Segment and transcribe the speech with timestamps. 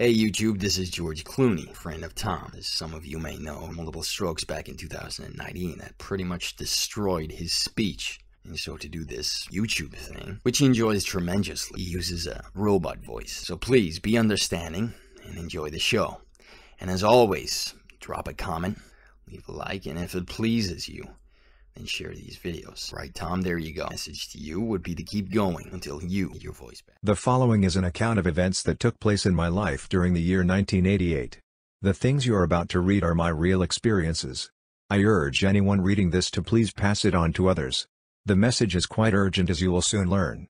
[0.00, 2.52] Hey YouTube, this is George Clooney, friend of Tom.
[2.56, 7.30] As some of you may know, multiple strokes back in 2019 that pretty much destroyed
[7.30, 8.18] his speech.
[8.42, 13.00] And so to do this YouTube thing, which he enjoys tremendously, he uses a robot
[13.00, 13.30] voice.
[13.46, 14.94] So please be understanding
[15.26, 16.22] and enjoy the show.
[16.80, 18.78] And as always, drop a comment,
[19.30, 21.10] leave a like, and if it pleases you,
[21.80, 22.92] and share these videos.
[22.94, 23.88] Right, Tom, there you go.
[23.90, 26.96] Message to you would be to keep going until you your voice back.
[27.02, 30.20] The following is an account of events that took place in my life during the
[30.20, 31.40] year 1988.
[31.82, 34.50] The things you are about to read are my real experiences.
[34.90, 37.86] I urge anyone reading this to please pass it on to others.
[38.26, 40.46] The message is quite urgent as you will soon learn.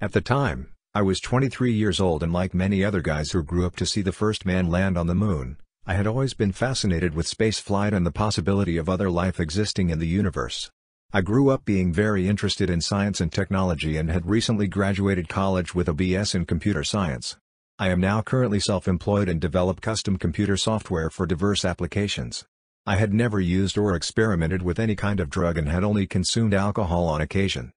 [0.00, 3.66] At the time, I was 23 years old and like many other guys who grew
[3.66, 5.58] up to see the first man land on the moon,
[5.88, 10.00] I had always been fascinated with spaceflight and the possibility of other life existing in
[10.00, 10.68] the universe.
[11.12, 15.76] I grew up being very interested in science and technology and had recently graduated college
[15.76, 17.36] with a BS in computer science.
[17.78, 22.44] I am now currently self-employed and develop custom computer software for diverse applications.
[22.84, 26.52] I had never used or experimented with any kind of drug and had only consumed
[26.52, 27.72] alcohol on occasion.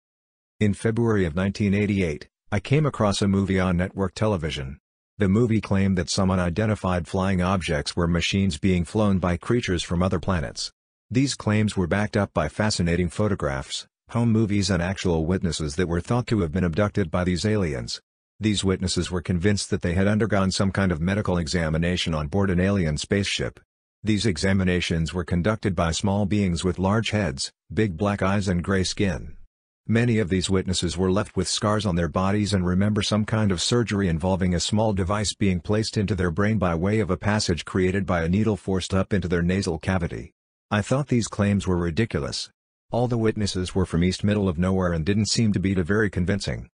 [0.59, 4.79] In February of 1988, I came across a movie on network television.
[5.19, 10.01] The movie claimed that some unidentified flying objects were machines being flown by creatures from
[10.01, 10.71] other planets.
[11.11, 15.99] These claims were backed up by fascinating photographs, home movies and actual witnesses that were
[15.99, 17.99] thought to have been abducted by these aliens.
[18.39, 22.49] These witnesses were convinced that they had undergone some kind of medical examination on board
[22.49, 23.59] an alien spaceship.
[24.01, 28.85] These examinations were conducted by small beings with large heads, big black eyes and gray
[28.85, 29.35] skin.
[29.91, 33.51] Many of these witnesses were left with scars on their bodies and remember some kind
[33.51, 37.17] of surgery involving a small device being placed into their brain by way of a
[37.17, 40.31] passage created by a needle forced up into their nasal cavity.
[40.69, 42.51] I thought these claims were ridiculous.
[42.91, 45.81] All the witnesses were from east middle of nowhere and didn't seem to be too
[45.81, 46.69] very convincing.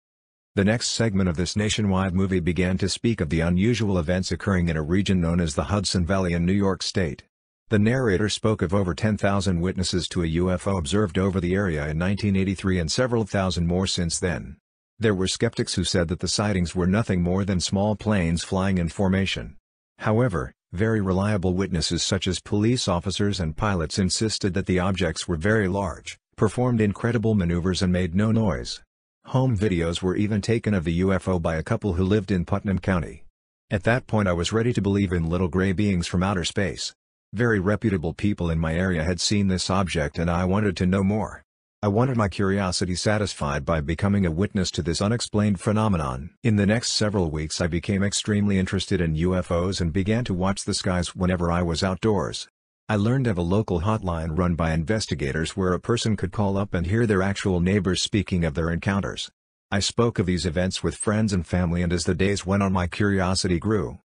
[0.54, 4.68] The next segment of this nationwide movie began to speak of the unusual events occurring
[4.68, 7.24] in a region known as the Hudson Valley in New York State.
[7.70, 12.00] The narrator spoke of over 10,000 witnesses to a UFO observed over the area in
[12.00, 14.56] 1983 and several thousand more since then.
[14.98, 18.78] There were skeptics who said that the sightings were nothing more than small planes flying
[18.78, 19.56] in formation.
[20.00, 25.36] However, very reliable witnesses such as police officers and pilots insisted that the objects were
[25.36, 28.82] very large, performed incredible maneuvers and made no noise.
[29.26, 32.80] Home videos were even taken of the UFO by a couple who lived in Putnam
[32.80, 33.26] County.
[33.70, 36.92] At that point I was ready to believe in little gray beings from outer space.
[37.32, 41.04] Very reputable people in my area had seen this object and I wanted to know
[41.04, 41.44] more.
[41.80, 46.30] I wanted my curiosity satisfied by becoming a witness to this unexplained phenomenon.
[46.42, 50.64] In the next several weeks I became extremely interested in UFOs and began to watch
[50.64, 52.48] the skies whenever I was outdoors.
[52.88, 56.74] I learned of a local hotline run by investigators where a person could call up
[56.74, 59.30] and hear their actual neighbors speaking of their encounters.
[59.70, 62.72] I spoke of these events with friends and family and as the days went on
[62.72, 64.00] my curiosity grew.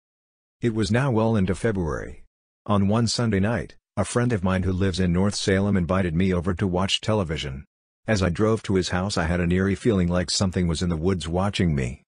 [0.60, 2.23] It was now well into February.
[2.66, 6.32] On one Sunday night, a friend of mine who lives in North Salem invited me
[6.32, 7.66] over to watch television.
[8.06, 10.88] As I drove to his house I had an eerie feeling like something was in
[10.88, 12.04] the woods watching me.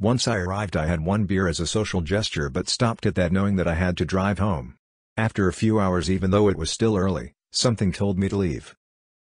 [0.00, 3.30] Once I arrived I had one beer as a social gesture but stopped at that
[3.30, 4.74] knowing that I had to drive home.
[5.16, 8.74] After a few hours even though it was still early, something told me to leave.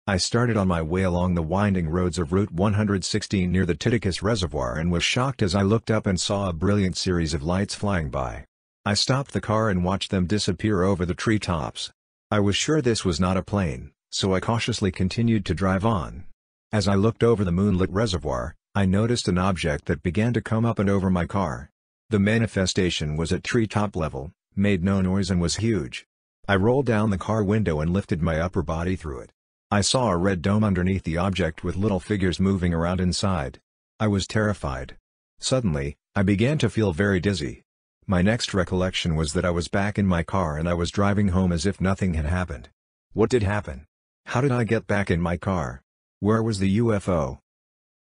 [0.05, 4.21] I started on my way along the winding roads of Route 116 near the Titicus
[4.21, 7.73] Reservoir and was shocked as I looked up and saw a brilliant series of lights
[7.73, 8.45] flying by.
[8.84, 11.92] I stopped the car and watched them disappear over the treetops.
[12.31, 16.24] I was sure this was not a plane, so I cautiously continued to drive on.
[16.72, 20.66] As I looked over the moonlit reservoir, I noticed an object that began to come
[20.66, 21.69] up and over my car.
[22.09, 26.08] The manifestation was at treetop level, made no noise and was huge.
[26.48, 29.31] I rolled down the car window and lifted my upper body through it.
[29.69, 33.59] I saw a red dome underneath the object with little figures moving around inside.
[34.00, 34.98] I was terrified.
[35.40, 37.62] Suddenly, I began to feel very dizzy.
[38.11, 41.29] My next recollection was that I was back in my car and I was driving
[41.29, 42.67] home as if nothing had happened.
[43.13, 43.85] What did happen?
[44.25, 45.81] How did I get back in my car?
[46.19, 47.39] Where was the UFO?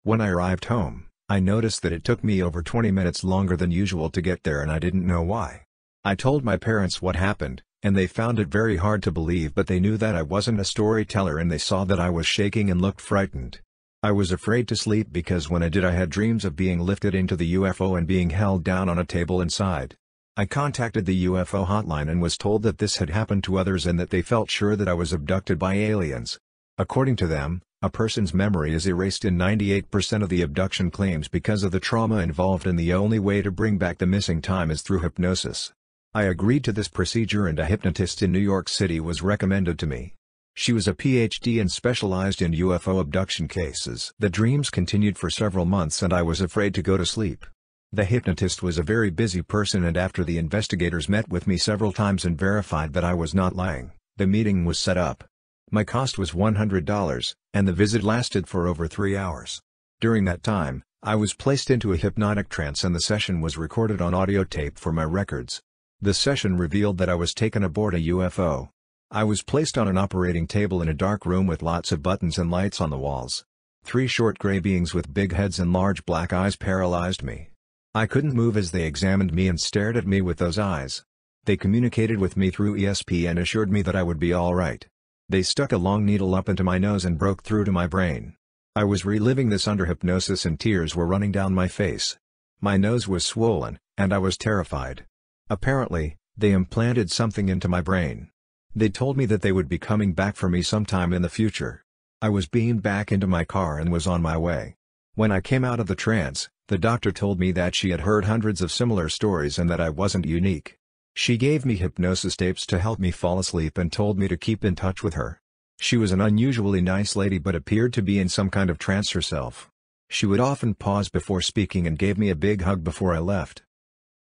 [0.02, 3.70] When I arrived home, I noticed that it took me over 20 minutes longer than
[3.70, 5.66] usual to get there and I didn't know why.
[6.04, 9.68] I told my parents what happened, and they found it very hard to believe but
[9.68, 12.82] they knew that I wasn't a storyteller and they saw that I was shaking and
[12.82, 13.60] looked frightened.
[14.02, 17.14] I was afraid to sleep because when I did I had dreams of being lifted
[17.14, 19.98] into the UFO and being held down on a table inside.
[20.40, 24.00] I contacted the UFO hotline and was told that this had happened to others and
[24.00, 26.40] that they felt sure that I was abducted by aliens.
[26.78, 31.62] According to them, a person's memory is erased in 98% of the abduction claims because
[31.64, 34.82] of the trauma involved and the only way to bring back the missing time is
[34.82, 35.74] through hypnosis.
[36.14, 39.88] I agreed to this procedure and a hypnotist in New York City was recommended to
[39.88, 40.14] me.
[40.54, 44.14] She was a PhD and specialized in UFO abduction cases.
[44.20, 47.46] The dreams continued for several months and I was afraid to go to sleep.
[47.92, 51.92] The hypnotist was a very busy person and after the investigators met with me several
[51.92, 55.24] times and verified that I was not lying, the meeting was set up.
[55.72, 59.60] My cost was $100, and the visit lasted for over three hours.
[60.00, 64.02] During that time, I was placed into a hypnotic trance and the session was recorded
[64.02, 65.60] on audio tape for my records.
[66.00, 68.70] The session revealed that I was taken aboard a UFO.
[69.10, 72.38] I was placed on an operating table in a dark room with lots of buttons
[72.38, 73.44] and lights on the walls.
[73.84, 77.50] Three short gray beings with big heads and large black eyes paralyzed me.
[77.96, 81.04] I couldn't move as they examined me and stared at me with those eyes.
[81.46, 84.86] They communicated with me through ESP and assured me that I would be alright.
[85.28, 88.36] They stuck a long needle up into my nose and broke through to my brain.
[88.76, 92.16] I was reliving this under hypnosis and tears were running down my face.
[92.62, 95.06] My nose was swollen, and I was terrified.
[95.50, 98.30] Apparently, they implanted something into my brain.
[98.76, 101.84] They told me that they would be coming back for me sometime in the future.
[102.22, 104.76] I was beamed back into my car and was on my way.
[105.16, 108.26] When I came out of the trance, the doctor told me that she had heard
[108.26, 110.78] hundreds of similar stories and that I wasn't unique.
[111.16, 114.64] She gave me hypnosis tapes to help me fall asleep and told me to keep
[114.64, 115.42] in touch with her.
[115.80, 119.10] She was an unusually nice lady but appeared to be in some kind of trance
[119.12, 119.68] herself.
[120.12, 123.64] She would often pause before speaking and gave me a big hug before I left.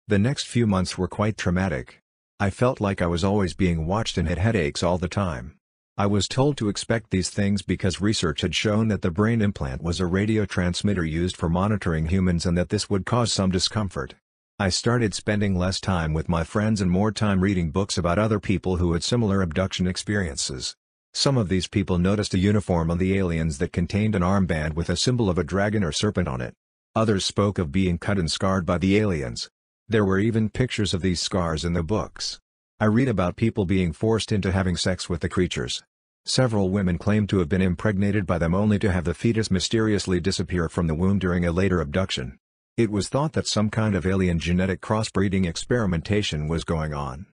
[0.07, 1.99] The next few months were quite traumatic.
[2.39, 5.55] I felt like I was always being watched and had headaches all the time.
[5.97, 9.81] I was told to expect these things because research had shown that the brain implant
[9.81, 14.13] was a radio transmitter used for monitoring humans and that this would cause some discomfort.
[14.59, 18.41] I started spending less time with my friends and more time reading books about other
[18.41, 20.75] people who had similar abduction experiences.
[21.13, 24.89] Some of these people noticed a uniform on the aliens that contained an armband with
[24.89, 26.53] a symbol of a dragon or serpent on it.
[26.93, 29.49] Others spoke of being cut and scarred by the aliens.
[29.87, 32.41] There were even pictures of these scars in the books.
[32.77, 35.81] I read about people being forced into having sex with the creatures.
[36.25, 40.19] Several women claimed to have been impregnated by them only to have the fetus mysteriously
[40.19, 42.37] disappear from the womb during a later abduction.
[42.75, 47.27] It was thought that some kind of alien genetic crossbreeding experimentation was going on.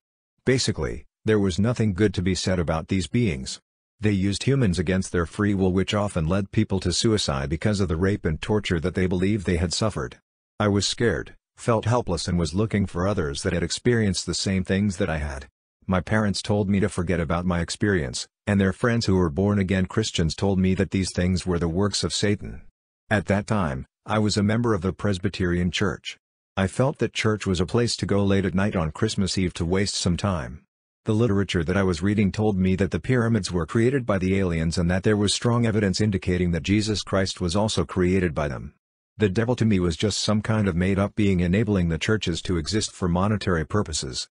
[0.47, 3.59] Basically, there was nothing good to be said about these beings.
[3.99, 7.89] They used humans against their free will which often led people to suicide because of
[7.89, 10.21] the rape and torture that they believed they had suffered.
[10.61, 14.65] I was scared, felt helpless and was looking for others that had experienced the same
[14.65, 15.47] things that I had.
[15.87, 19.87] My parents told me to forget about my experience, and their friends who were born-again
[19.87, 22.63] Christians told me that these things were the works of Satan.
[23.09, 26.19] At that time, I was a member of the Presbyterian Church.
[26.57, 29.55] I felt that church was a place to go late at night on Christmas Eve
[29.55, 30.65] to waste some time.
[31.05, 34.37] The literature that I was reading told me that the pyramids were created by the
[34.37, 38.49] aliens and that there was strong evidence indicating that Jesus Christ was also created by
[38.49, 38.75] them.
[39.19, 42.57] The devil to me was just some kind of made-up being enabling the churches to
[42.57, 44.29] exist for monetary purposes.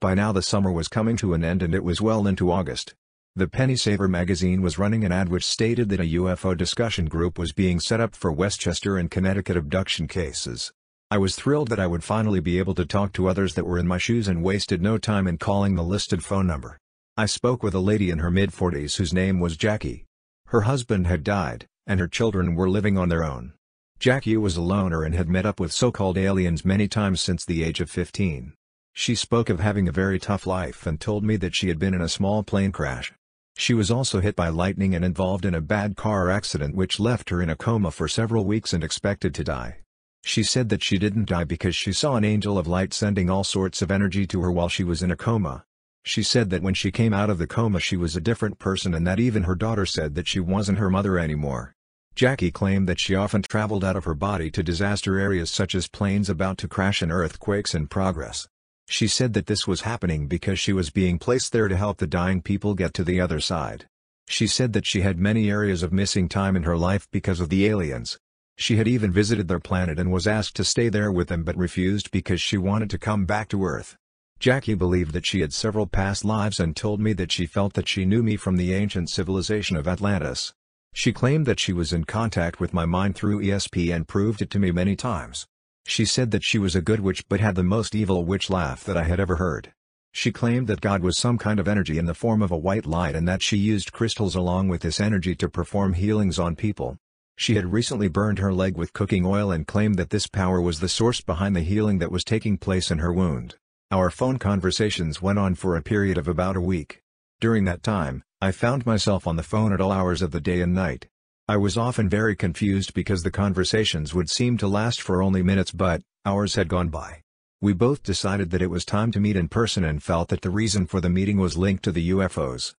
[0.00, 2.94] By now the summer was coming to an end and it was well into August.
[3.34, 7.38] The Penny Saver magazine was running an ad which stated that a UFO discussion group
[7.38, 10.72] was being set up for Westchester and Connecticut abduction cases.
[11.10, 13.78] I was thrilled that I would finally be able to talk to others that were
[13.78, 16.78] in my shoes and wasted no time in calling the listed phone number.
[17.16, 20.06] I spoke with a lady in her mid-40s whose name was Jackie.
[20.46, 23.52] Her husband had died, and her children were living on their own.
[23.98, 27.64] Jackie was a loner and had met up with so-called aliens many times since the
[27.64, 28.52] age of 15.
[28.92, 31.94] She spoke of having a very tough life and told me that she had been
[31.94, 33.12] in a small plane crash.
[33.56, 37.30] She was also hit by lightning and involved in a bad car accident which left
[37.30, 39.78] her in a coma for several weeks and expected to die.
[40.24, 43.44] She said that she didn't die because she saw an angel of light sending all
[43.44, 45.64] sorts of energy to her while she was in a coma.
[46.02, 48.92] She said that when she came out of the coma she was a different person
[48.92, 51.75] and that even her daughter said that she wasn't her mother anymore.
[52.16, 55.86] Jackie claimed that she often traveled out of her body to disaster areas such as
[55.86, 58.48] planes about to crash and earthquakes in progress.
[58.88, 62.08] She said that this was happening because she was being placed there to help the
[62.08, 63.86] dying people get to the other side.
[64.26, 67.48] She said that she had many areas of missing time in her life because of
[67.48, 68.18] the aliens,
[68.58, 71.56] she had even visited their planet and was asked to stay there with them but
[71.56, 73.96] refused because she wanted to come back to Earth.
[74.38, 77.88] Jackie believed that she had several past lives and told me that she felt that
[77.88, 80.54] she knew me from the ancient civilization of Atlantis.
[80.96, 84.48] She claimed that she was in contact with my mind through ESP and proved it
[84.48, 85.46] to me many times.
[85.84, 88.82] She said that she was a good witch but had the most evil witch laugh
[88.84, 89.74] that I had ever heard.
[90.12, 92.86] She claimed that God was some kind of energy in the form of a white
[92.86, 96.96] light and that she used crystals along with this energy to perform healings on people.
[97.36, 100.80] She had recently burned her leg with cooking oil and claimed that this power was
[100.80, 103.56] the source behind the healing that was taking place in her wound.
[103.90, 107.02] Our phone conversations went on for a period of about a week.
[107.38, 110.60] During that time, I found myself on the phone at all hours of the day
[110.60, 111.06] and night.
[111.48, 115.70] I was often very confused because the conversations would seem to last for only minutes
[115.70, 117.22] but, hours had gone by.
[117.62, 120.50] We both decided that it was time to meet in person and felt that the
[120.50, 122.74] reason for the meeting was linked to the UFOs.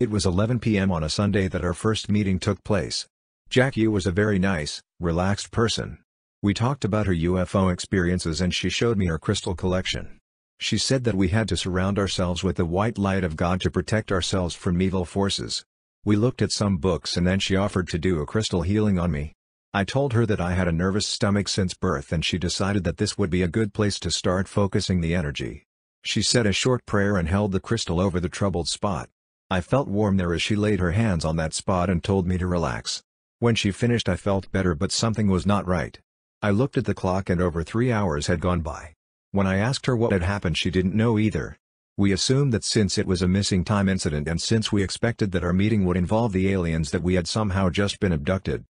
[0.00, 0.90] It was 11 p.m.
[0.90, 3.06] on a Sunday that our first meeting took place.
[3.50, 5.98] Jackie was a very nice, relaxed person.
[6.42, 10.20] We talked about her UFO experiences and she showed me her crystal collection.
[10.58, 13.70] She said that we had to surround ourselves with the white light of God to
[13.70, 15.64] protect ourselves from evil forces.
[16.04, 19.10] We looked at some books and then she offered to do a crystal healing on
[19.10, 19.34] me.
[19.74, 22.96] I told her that I had a nervous stomach since birth and she decided that
[22.96, 25.64] this would be a good place to start focusing the energy.
[26.02, 29.10] She said a short prayer and held the crystal over the troubled spot.
[29.50, 32.38] I felt warm there as she laid her hands on that spot and told me
[32.38, 33.02] to relax.
[33.38, 36.00] When she finished I felt better but something was not right.
[36.40, 38.95] I looked at the clock and over three hours had gone by.
[39.32, 41.58] When I asked her what had happened she didn't know either.
[41.98, 45.44] We assumed that since it was a missing time incident and since we expected that
[45.44, 48.64] our meeting would involve the aliens that we had somehow just been abducted.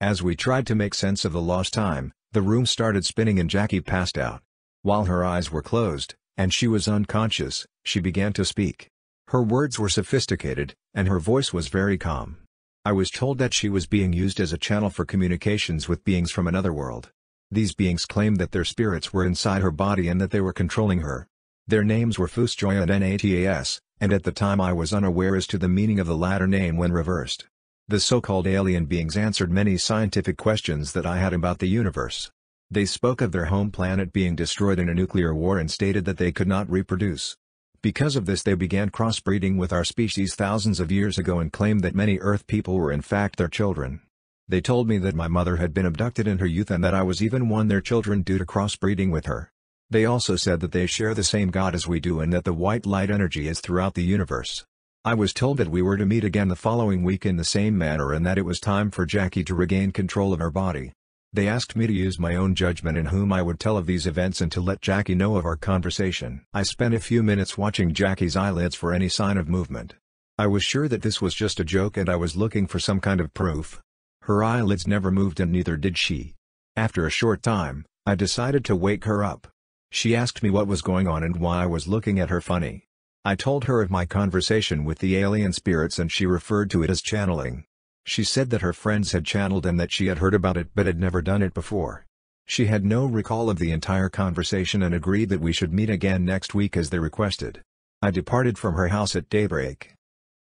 [0.00, 3.48] As we tried to make sense of the lost time, the room started spinning and
[3.48, 4.42] Jackie passed out.
[4.82, 8.90] While her eyes were closed, and she was unconscious, she began to speak.
[9.28, 12.36] Her words were sophisticated, and her voice was very calm.
[12.84, 16.30] I was told that she was being used as a channel for communications with beings
[16.30, 17.10] from another world.
[17.50, 21.00] These beings claimed that their spirits were inside her body and that they were controlling
[21.00, 21.28] her.
[21.66, 25.58] Their names were Fusjoy and Natas, and at the time I was unaware as to
[25.58, 27.46] the meaning of the latter name when reversed.
[27.88, 32.30] The so-called alien beings answered many scientific questions that I had about the universe.
[32.68, 36.18] They spoke of their home planet being destroyed in a nuclear war and stated that
[36.18, 37.36] they could not reproduce.
[37.80, 41.82] Because of this they began crossbreeding with our species thousands of years ago and claimed
[41.82, 44.00] that many Earth people were in fact their children.
[44.48, 47.02] They told me that my mother had been abducted in her youth and that I
[47.02, 49.50] was even one their children due to crossbreeding with her.
[49.90, 52.52] They also said that they share the same God as we do and that the
[52.52, 54.64] white light energy is throughout the universe.
[55.04, 57.76] I was told that we were to meet again the following week in the same
[57.76, 60.92] manner and that it was time for Jackie to regain control of her body.
[61.32, 64.06] They asked me to use my own judgment in whom I would tell of these
[64.06, 66.44] events and to let Jackie know of our conversation.
[66.54, 69.94] I spent a few minutes watching Jackie's eyelids for any sign of movement.
[70.38, 73.00] I was sure that this was just a joke and I was looking for some
[73.00, 73.80] kind of proof.
[74.26, 76.34] Her eyelids never moved and neither did she.
[76.74, 79.46] After a short time, I decided to wake her up.
[79.92, 82.88] She asked me what was going on and why I was looking at her funny.
[83.24, 86.90] I told her of my conversation with the alien spirits and she referred to it
[86.90, 87.66] as channeling.
[88.04, 90.86] She said that her friends had channeled and that she had heard about it but
[90.86, 92.04] had never done it before.
[92.46, 96.24] She had no recall of the entire conversation and agreed that we should meet again
[96.24, 97.62] next week as they requested.
[98.02, 99.94] I departed from her house at daybreak.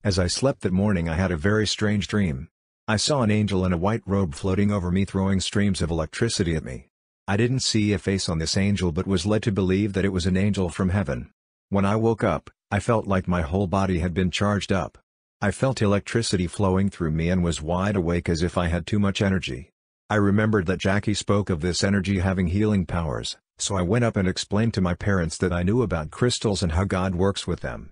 [0.04, 2.48] As I slept that morning I had a very strange dream.
[2.88, 6.54] I saw an angel in a white robe floating over me throwing streams of electricity
[6.54, 6.86] at me.
[7.26, 10.12] I didn't see a face on this angel but was led to believe that it
[10.12, 11.30] was an angel from heaven.
[11.68, 14.98] When I woke up, I felt like my whole body had been charged up.
[15.40, 19.00] I felt electricity flowing through me and was wide awake as if I had too
[19.00, 19.70] much energy.
[20.08, 24.16] I remembered that Jackie spoke of this energy having healing powers, so I went up
[24.16, 27.62] and explained to my parents that I knew about crystals and how God works with
[27.62, 27.90] them.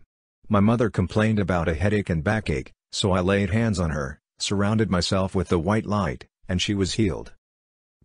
[0.49, 4.91] My mother complained about a headache and backache, so I laid hands on her, surrounded
[4.91, 7.33] myself with the white light, and she was healed.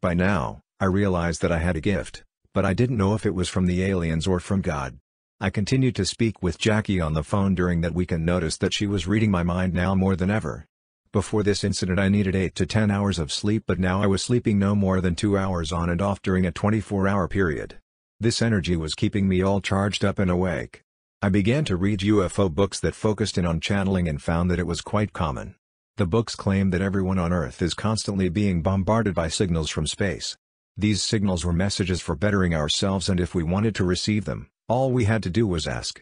[0.02, 3.36] By now, I realized that I had a gift, but I didn't know if it
[3.36, 4.98] was from the aliens or from God.
[5.42, 8.74] I continued to speak with Jackie on the phone during that week and noticed that
[8.74, 10.66] she was reading my mind now more than ever.
[11.12, 14.22] Before this incident I needed 8 to 10 hours of sleep but now I was
[14.22, 17.80] sleeping no more than 2 hours on and off during a 24-hour period.
[18.20, 20.84] This energy was keeping me all charged up and awake.
[21.22, 24.68] I began to read UFO books that focused in on channeling and found that it
[24.68, 25.56] was quite common.
[26.00, 30.38] The books claim that everyone on Earth is constantly being bombarded by signals from space.
[30.78, 34.94] These signals were messages for bettering ourselves and if we wanted to receive them, all
[34.94, 36.02] we had to do was ask.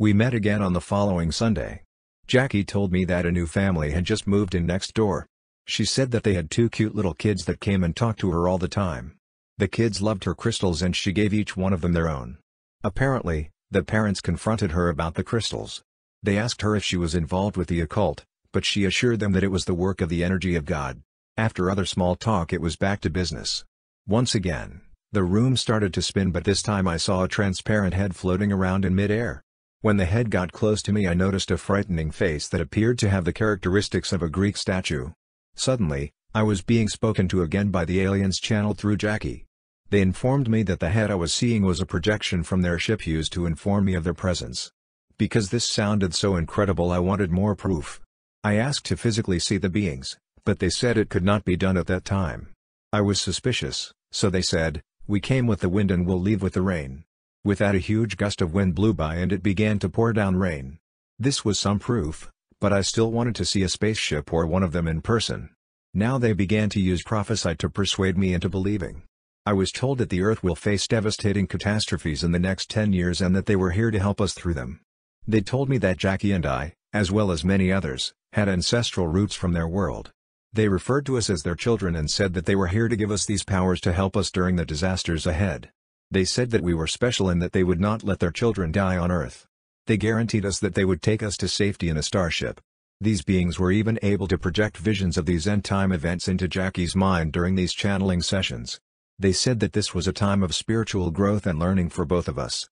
[0.00, 1.84] We met again on the following Sunday.
[2.26, 5.28] Jackie told me that a new family had just moved in next door.
[5.64, 8.48] She said that they had two cute little kids that came and talked to her
[8.48, 9.16] all the time.
[9.58, 12.38] The kids loved her crystals and she gave each one of them their own.
[12.82, 15.84] Apparently, the parents confronted her about the crystals.
[16.20, 19.44] They asked her if she was involved with the occult, but she assured them that
[19.44, 21.02] it was the work of the energy of God.
[21.36, 23.64] After other small talk it was back to business.
[24.06, 24.80] Once again,
[25.12, 28.84] the room started to spin but this time I saw a transparent head floating around
[28.84, 29.42] in mid-air.
[29.80, 33.08] When the head got close to me I noticed a frightening face that appeared to
[33.08, 35.10] have the characteristics of a Greek statue.
[35.54, 39.46] Suddenly, I was being spoken to again by the aliens channeled through Jackie.
[39.88, 43.06] They informed me that the head I was seeing was a projection from their ship
[43.06, 44.70] used to inform me of their presence.
[45.18, 48.00] Because this sounded so incredible I wanted more proof.
[48.42, 50.16] I asked to physically see the beings,
[50.46, 52.54] but they said it could not be done at that time.
[52.90, 56.54] I was suspicious, so they said, we came with the wind and will leave with
[56.54, 57.04] the rain.
[57.44, 60.36] With that a huge gust of wind blew by and it began to pour down
[60.36, 60.78] rain.
[61.18, 62.30] This was some proof,
[62.62, 65.50] but I still wanted to see a spaceship or one of them in person.
[65.92, 69.02] Now they began to use prophesy to persuade me into believing.
[69.44, 73.20] I was told that the Earth will face devastating catastrophes in the next 10 years
[73.20, 74.80] and that they were here to help us through them.
[75.26, 79.34] They told me that Jackie and I, as well as many others, had ancestral roots
[79.34, 80.12] from their world.
[80.52, 83.10] They referred to us as their children and said that they were here to give
[83.10, 85.70] us these powers to help us during the disasters ahead.
[86.10, 88.96] They said that we were special and that they would not let their children die
[88.96, 89.46] on Earth.
[89.86, 92.60] They guaranteed us that they would take us to safety in a starship.
[93.00, 97.32] These beings were even able to project visions of these end-time events into Jackie's mind
[97.32, 98.80] during these channeling sessions.
[99.18, 102.38] They said that this was a time of spiritual growth and learning for both of
[102.38, 102.68] us.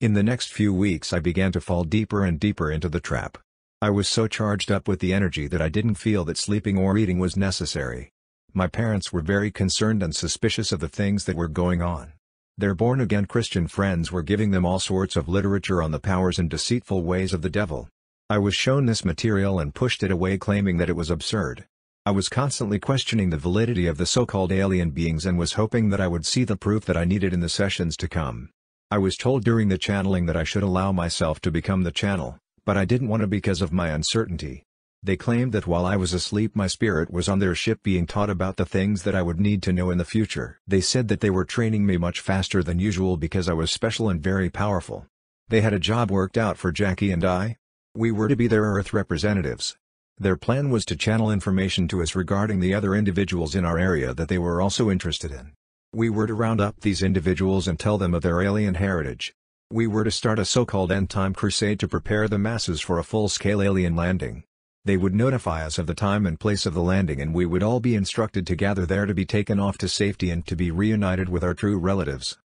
[0.00, 3.38] In the next few weeks I began to fall deeper and deeper into the trap.
[3.80, 6.98] I was so charged up with the energy that I didn't feel that sleeping or
[6.98, 8.10] eating was necessary.
[8.52, 12.14] My parents were very concerned and suspicious of the things that were going on.
[12.56, 16.50] Their born-again Christian friends were giving them all sorts of literature on the powers and
[16.50, 17.88] deceitful ways of the devil.
[18.28, 21.64] I was shown this material and pushed it away claiming that it was absurd.
[22.04, 26.00] I was constantly questioning the validity of the so-called alien beings and was hoping that
[26.00, 28.50] I would see the proof that I needed in the sessions to come.
[28.90, 32.40] I was told during the channeling that I should allow myself to become the channel,
[32.68, 34.62] but I didn't want to because of my uncertainty.
[35.02, 38.28] They claimed that while I was asleep my spirit was on their ship being taught
[38.28, 40.60] about the things that I would need to know in the future.
[40.66, 44.10] They said that they were training me much faster than usual because I was special
[44.10, 45.06] and very powerful.
[45.48, 47.56] They had a job worked out for Jackie and I,
[47.94, 49.78] we were to be their Earth representatives.
[50.18, 54.12] Their plan was to channel information to us regarding the other individuals in our area
[54.12, 55.54] that they were also interested in.
[55.94, 59.32] We were to round up these individuals and tell them of their alien heritage.
[59.70, 63.60] We were to start a so-called end-time crusade to prepare the masses for a full-scale
[63.60, 64.44] alien landing.
[64.86, 67.62] They would notify us of the time and place of the landing and we would
[67.62, 70.70] all be instructed to gather there to be taken off to safety and to be
[70.70, 72.38] reunited with our true relatives.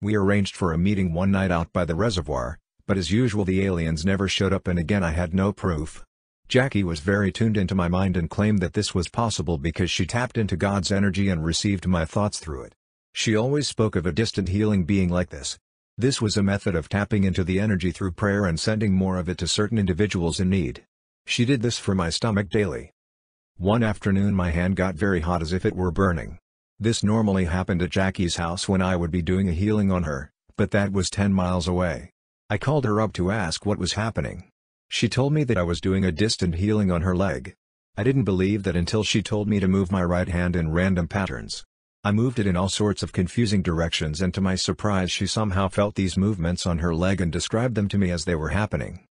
[0.00, 3.62] We arranged for a meeting one night out by the reservoir, but as usual the
[3.62, 6.02] aliens never showed up and again I had no proof.
[6.48, 10.06] Jackie was very tuned into my mind and claimed that this was possible because she
[10.06, 12.74] tapped into God's energy and received my thoughts through it.
[13.12, 15.58] She always spoke of a distant healing being like this.
[15.96, 19.28] This was a method of tapping into the energy through prayer and sending more of
[19.28, 20.84] it to certain individuals in need.
[21.24, 22.90] She did this for my stomach daily.
[23.58, 26.38] One afternoon my hand got very hot as if it were burning.
[26.80, 30.32] This normally happened at Jackie's house when I would be doing a healing on her,
[30.56, 32.10] but that was 10 miles away.
[32.50, 34.50] I called her up to ask what was happening.
[34.88, 37.54] She told me that I was doing a distant healing on her leg.
[37.96, 41.06] I didn't believe that until she told me to move my right hand in random
[41.06, 41.64] patterns.
[42.06, 45.68] I moved it in all sorts of confusing directions and to my surprise she somehow
[45.68, 49.06] felt these movements on her leg and described them to me as they were happening.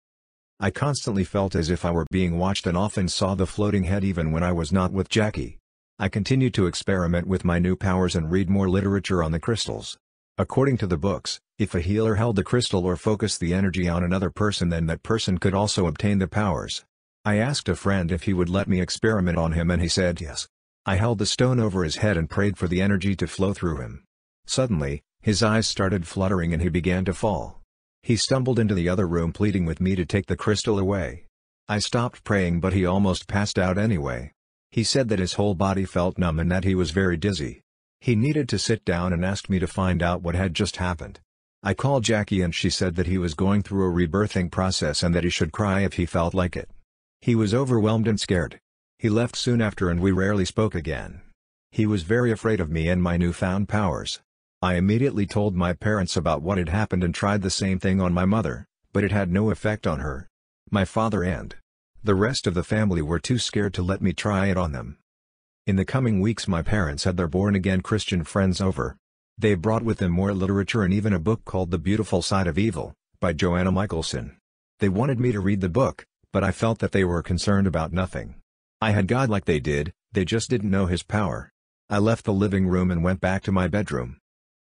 [0.61, 4.05] I constantly felt as if I were being watched and often saw the floating head
[4.05, 5.57] even when I was not with Jackie.
[5.99, 9.97] I continued to experiment with my new powers and read more literature on the crystals.
[10.37, 14.05] According to the books, if a healer held the crystal or focused the energy on
[14.05, 16.85] another person then that person could also obtain the powers.
[17.25, 20.21] I asked a friend if he would let me experiment on him and he said
[20.21, 20.47] yes.
[20.85, 23.77] I held the stone over his head and prayed for the energy to flow through
[23.77, 24.03] him.
[24.47, 27.61] Suddenly, his eyes started fluttering and he began to fall.
[28.03, 31.27] He stumbled into the other room pleading with me to take the crystal away.
[31.69, 34.33] I stopped praying but he almost passed out anyway.
[34.73, 37.63] He said that his whole body felt numb and that he was very dizzy.
[38.01, 41.21] He needed to sit down and asked me to find out what had just happened.
[41.63, 45.15] I called Jackie and she said that he was going through a rebirthing process and
[45.15, 46.69] that he should cry if he felt like it.
[47.21, 48.59] He was overwhelmed and scared.
[49.03, 51.23] He left soon after and we rarely spoke again.
[51.73, 54.21] He was very afraid of me and my newfound powers.
[54.63, 58.13] I immediately told my parents about what had happened and tried the same thing on
[58.13, 60.29] my mother, but it had no effect on her.
[60.71, 61.57] My father and
[62.05, 64.99] the rest of the family were too scared to let me try it on them.
[65.67, 68.97] In the coming weeks my parents had their born-again Christian friends over,
[69.37, 72.57] they brought with them more literature and even a book called The Beautiful Side of
[72.57, 74.37] Evil, by Johanna Michaelsen.
[74.79, 77.93] They wanted me to read the book, but I felt that they were concerned about
[77.93, 78.37] nothing.
[78.83, 81.53] I had God like they did, they just didn't know His power.
[81.89, 84.19] I left the living room and went back to my bedroom.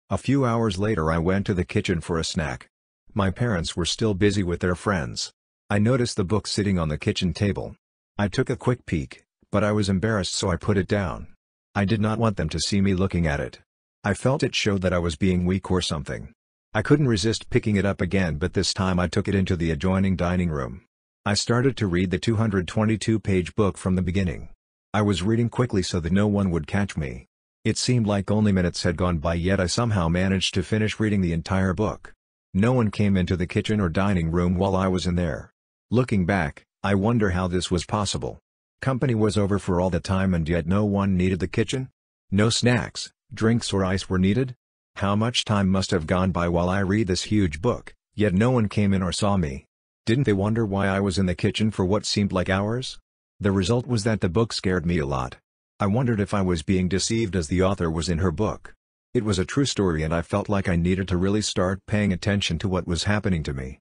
[0.10, 2.70] A few hours later I went to the kitchen for a snack.
[3.14, 5.34] My parents were still busy with their friends.
[5.70, 7.76] I noticed the book sitting on the kitchen table.
[8.18, 11.28] I took a quick peek, but I was embarrassed so I put it down.
[11.76, 13.60] I did not want them to see me looking at it.
[14.06, 16.32] I felt it showed that I was being weak or something.
[16.74, 19.72] I couldn't resist picking it up again but this time I took it into the
[19.72, 20.87] adjoining dining room.
[21.28, 24.48] I started to read the 222-page book from the beginning.
[24.94, 27.28] I was reading quickly so that no one would catch me.
[27.66, 31.20] It seemed like only minutes had gone by yet I somehow managed to finish reading
[31.20, 32.14] the entire book.
[32.54, 35.52] No one came into the kitchen or dining room while I was in there.
[35.92, 38.40] Looking back, I wonder how this was possible.
[38.82, 41.90] Company was over for all the time and yet no one needed the kitchen?
[42.32, 44.56] No snacks, drinks or ice were needed?
[44.96, 48.50] How much time must have gone by while I read this huge book, yet no
[48.50, 49.67] one came in or saw me?
[50.08, 52.98] Didn't they wonder why I was in the kitchen for what seemed like hours?
[53.42, 55.36] The result was that the book scared me a lot.
[55.82, 58.74] I wondered if I was being deceived as the author was in her book.
[59.14, 62.14] It was a true story and I felt like I needed to really start paying
[62.14, 63.80] attention to what was happening to me.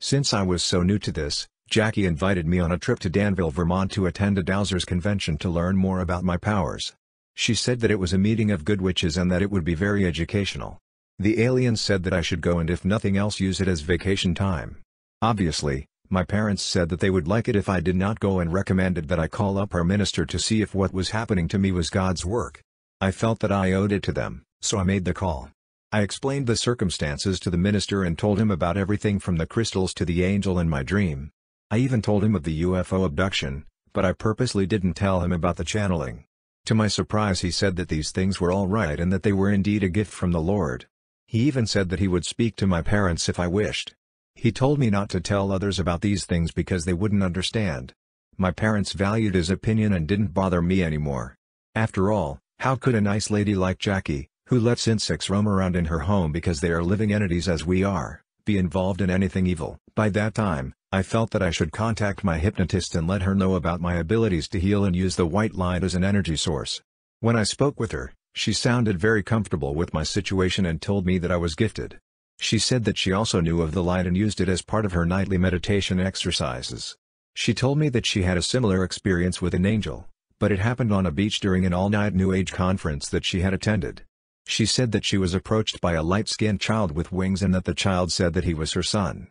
[0.00, 3.52] Since I was so new to this, Jackie invited me on a trip to Danville,
[3.52, 6.92] Vermont to attend a Dowsers convention to learn more about my powers.
[7.36, 9.76] She said that it was a meeting of good witches and that it would be
[9.76, 10.80] very educational.
[11.20, 14.34] The aliens said that I should go and if nothing else use it as vacation
[14.34, 14.81] time.
[15.22, 18.52] Obviously, my parents said that they would like it if I did not go and
[18.52, 21.70] recommended that I call up our minister to see if what was happening to me
[21.70, 22.60] was God's work.
[23.00, 25.52] I felt that I owed it to them, so I made the call.
[25.92, 29.94] I explained the circumstances to the minister and told him about everything from the crystals
[29.94, 31.30] to the angel in my dream.
[31.70, 35.54] I even told him of the UFO abduction, but I purposely didn't tell him about
[35.56, 36.24] the channeling.
[36.64, 39.52] To my surprise he said that these things were all right and that they were
[39.52, 40.86] indeed a gift from the Lord.
[41.28, 43.94] He even said that he would speak to my parents if I wished.
[44.34, 47.92] He told me not to tell others about these things because they wouldn't understand.
[48.36, 51.36] My parents valued his opinion and didn't bother me anymore.
[51.74, 55.84] After all, how could a nice lady like Jackie, who lets insects roam around in
[55.84, 59.78] her home because they are living entities as we are, be involved in anything evil?
[59.94, 63.54] By that time, I felt that I should contact my hypnotist and let her know
[63.54, 66.80] about my abilities to heal and use the white light as an energy source.
[67.20, 71.18] When I spoke with her, she sounded very comfortable with my situation and told me
[71.18, 71.98] that I was gifted.
[72.42, 74.90] She said that she also knew of the light and used it as part of
[74.94, 76.96] her nightly meditation exercises.
[77.34, 80.08] She told me that she had a similar experience with an angel,
[80.40, 83.54] but it happened on a beach during an all-night New Age conference that she had
[83.54, 84.02] attended.
[84.44, 87.74] She said that she was approached by a light-skinned child with wings and that the
[87.74, 89.28] child said that he was her son.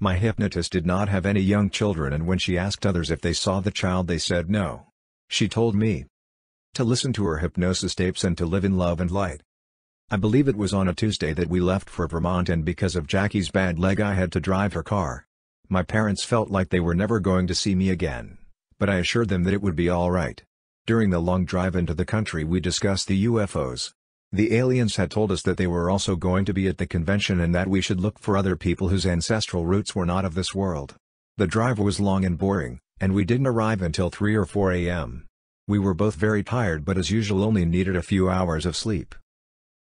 [0.00, 3.34] My hypnotist did not have any young children and when she asked others if they
[3.34, 4.88] saw the child they said no.
[5.28, 6.06] She told me
[6.74, 9.42] to listen to her hypnosis tapes and to live in love and light.
[10.10, 13.06] I believe it was on a Tuesday that we left for Vermont and because of
[13.06, 15.26] Jackie's bad leg I had to drive her car.
[15.68, 18.38] My parents felt like they were never going to see me again,
[18.78, 20.42] but I assured them that it would be alright.
[20.86, 23.92] During the long drive into the country we discussed the UFOs.
[24.32, 27.38] The aliens had told us that they were also going to be at the convention
[27.38, 30.54] and that we should look for other people whose ancestral roots were not of this
[30.54, 30.96] world.
[31.36, 35.26] The drive was long and boring, and we didn't arrive until 3 or 4 a.m.
[35.66, 39.14] We were both very tired but as usual only needed a few hours of sleep.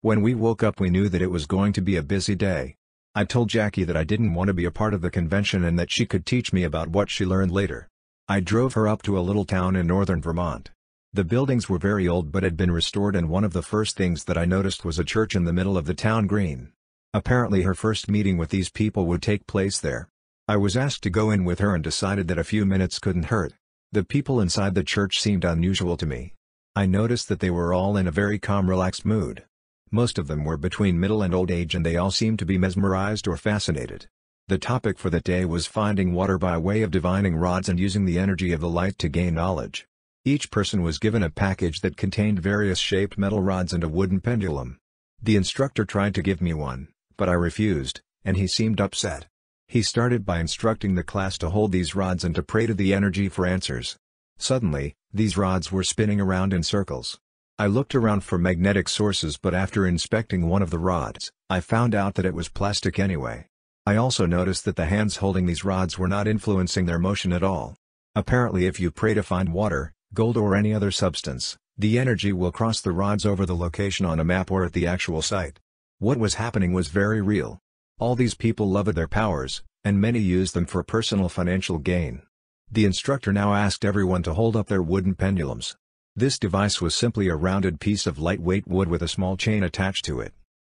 [0.05, 2.77] When we woke up we knew that it was going to be a busy day.
[3.15, 5.79] I told Jackie that I didn't want to be a part of the convention and
[5.79, 7.89] that she could teach me about what she learned later.
[8.29, 10.71] I drove her up to a little town in northern Vermont.
[11.15, 14.25] The buildings were very old but had been restored and one of the first things
[14.25, 16.73] that I noticed was a church in the middle of the town green.
[17.15, 20.11] Apparently her first meeting with these people would take place there.
[20.47, 23.33] I was asked to go in with her and decided that a few minutes couldn't
[23.33, 23.55] hurt.
[23.93, 26.35] The people inside the church seemed unusual to me.
[26.77, 29.45] I noticed that they were all in a very calm relaxed mood.
[29.95, 32.59] Most of them were between middle and old age and they all seemed to be
[32.59, 34.09] mesmerized or fascinated.
[34.49, 38.05] The topic for that day was finding water by way of divining rods and using
[38.05, 39.87] the energy of the light to gain knowledge.
[40.25, 44.19] Each person was given a package that contained various shaped metal rods and a wooden
[44.19, 44.81] pendulum.
[45.23, 49.27] The instructor tried to give me one, but I refused, and he seemed upset.
[49.69, 52.93] He started by instructing the class to hold these rods and to pray to the
[52.93, 53.97] energy for answers.
[54.39, 57.21] Suddenly, these rods were spinning around in circles.
[57.57, 61.95] I looked around for magnetic sources but after inspecting one of the rods, I found
[61.95, 63.47] out that it was plastic anyway.
[63.87, 67.45] I also noticed that the hands holding these rods were not influencing their motion at
[67.45, 67.77] all.
[68.17, 72.51] Apparently if you pray to find water, gold or any other substance, the energy will
[72.51, 75.61] cross the rods over the location on a map or at the actual site.
[76.01, 77.61] What was happening was very real.
[78.01, 82.23] All these people loved their powers, and many used them for personal financial gain.
[82.69, 85.77] The instructor now asked everyone to hold up their wooden pendulums.
[86.17, 90.05] This device was simply a rounded piece of lightweight wood with a small chain attached
[90.05, 90.33] to it.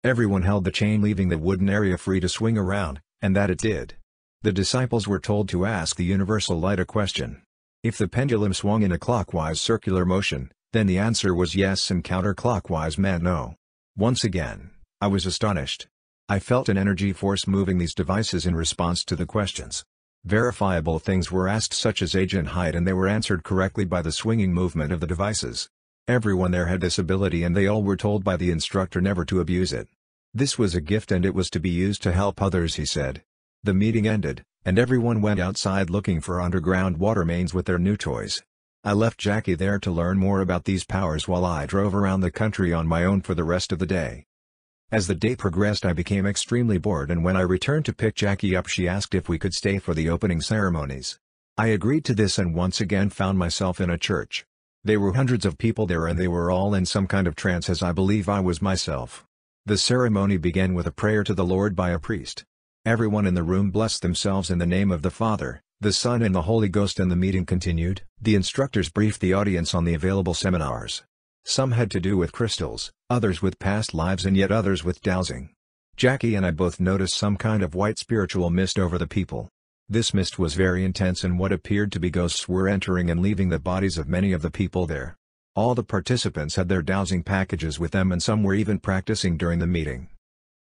[0.05, 3.59] Everyone held the chain leaving the wooden area free to swing around, and that it
[3.59, 3.95] did.
[4.43, 7.43] The disciples were told to ask the universal light a question.
[7.83, 12.05] If the pendulum swung in a clockwise circular motion, then the answer was yes and
[12.05, 13.57] counterclockwise meant no.
[13.97, 14.71] Once again,
[15.01, 15.89] I was astonished.
[16.29, 19.85] I felt an energy force moving these devices in response to the questions.
[20.25, 24.01] Verifiable things were asked such as age and height and they were answered correctly by
[24.01, 25.69] the swinging movement of the devices.
[26.09, 29.41] Everyone there had this ability and they all were told by the instructor never to
[29.41, 29.87] abuse it.
[30.33, 33.23] This was a gift and it was to be used to help others he said.
[33.65, 37.99] The meeting ended, and everyone went outside looking for underground water mains with their new
[37.99, 38.43] toys.
[38.83, 42.31] I left Jackie there to learn more about these powers while I drove around the
[42.31, 44.25] country on my own for the rest of the day.
[44.93, 48.55] As the day progressed I became extremely bored and when I returned to pick Jackie
[48.55, 51.19] up she asked if we could stay for the opening ceremonies.
[51.57, 54.45] I agreed to this and once again found myself in a church.
[54.85, 57.71] There were hundreds of people there and they were all in some kind of trance
[57.71, 59.25] as I believe I was myself.
[59.67, 62.45] The ceremony began with a prayer to the Lord by a priest.
[62.85, 66.35] Everyone in the room blessed themselves in the name of the Father, the Son and
[66.35, 68.03] the Holy Ghost and the meeting continued.
[68.21, 71.03] The instructors briefed the audience on the available seminars.
[71.47, 75.51] Some had to do with crystals, others with past lives and yet others with dowsing.
[75.95, 79.51] Jackie and I both noticed some kind of white spiritual mist over the people.
[79.87, 83.51] This mist was very intense and what appeared to be ghosts were entering and leaving
[83.51, 85.17] the bodies of many of the people there.
[85.55, 89.59] All the participants had their dowsing packages with them and some were even practicing during
[89.59, 90.09] the meeting.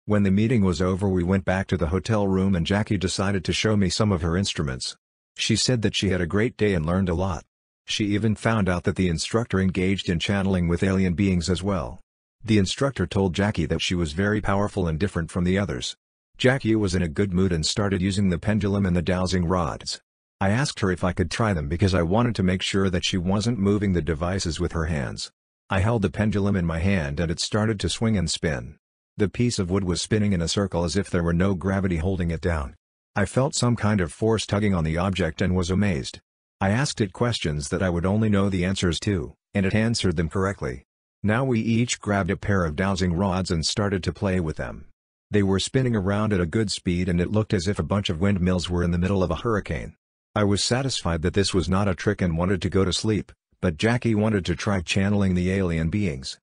[0.05, 3.43] When the meeting was over we went back to the hotel room and Jackie decided
[3.45, 4.95] to show me some of her instruments.
[5.35, 7.43] She said that she had a great day and learned a lot.
[7.89, 11.99] She even found out that the instructor engaged in channeling with alien beings as well.
[12.45, 15.97] The instructor told Jackie that she was very powerful and different from the others.
[16.37, 19.99] Jackie was in a good mood and started using the pendulum and the dowsing rods.
[20.39, 23.03] I asked her if I could try them because I wanted to make sure that
[23.03, 25.31] she wasn't moving the devices with her hands.
[25.71, 28.77] I held the pendulum in my hand and it started to swing and spin.
[29.17, 31.97] The piece of wood was spinning in a circle as if there were no gravity
[31.97, 32.75] holding it down.
[33.15, 36.19] I felt some kind of force tugging on the object and was amazed.
[36.61, 40.17] I asked it questions that I would only know the answers to, and it answered
[40.17, 40.83] them correctly.
[41.23, 44.85] Now we each grabbed a pair of dowsing rods and started to play with them.
[45.31, 48.09] They were spinning around at a good speed and it looked as if a bunch
[48.09, 49.95] of windmills were in the middle of a hurricane.
[50.35, 53.31] I was satisfied that this was not a trick and wanted to go to sleep,
[53.61, 56.39] but Jackie wanted to try channeling the alien beings.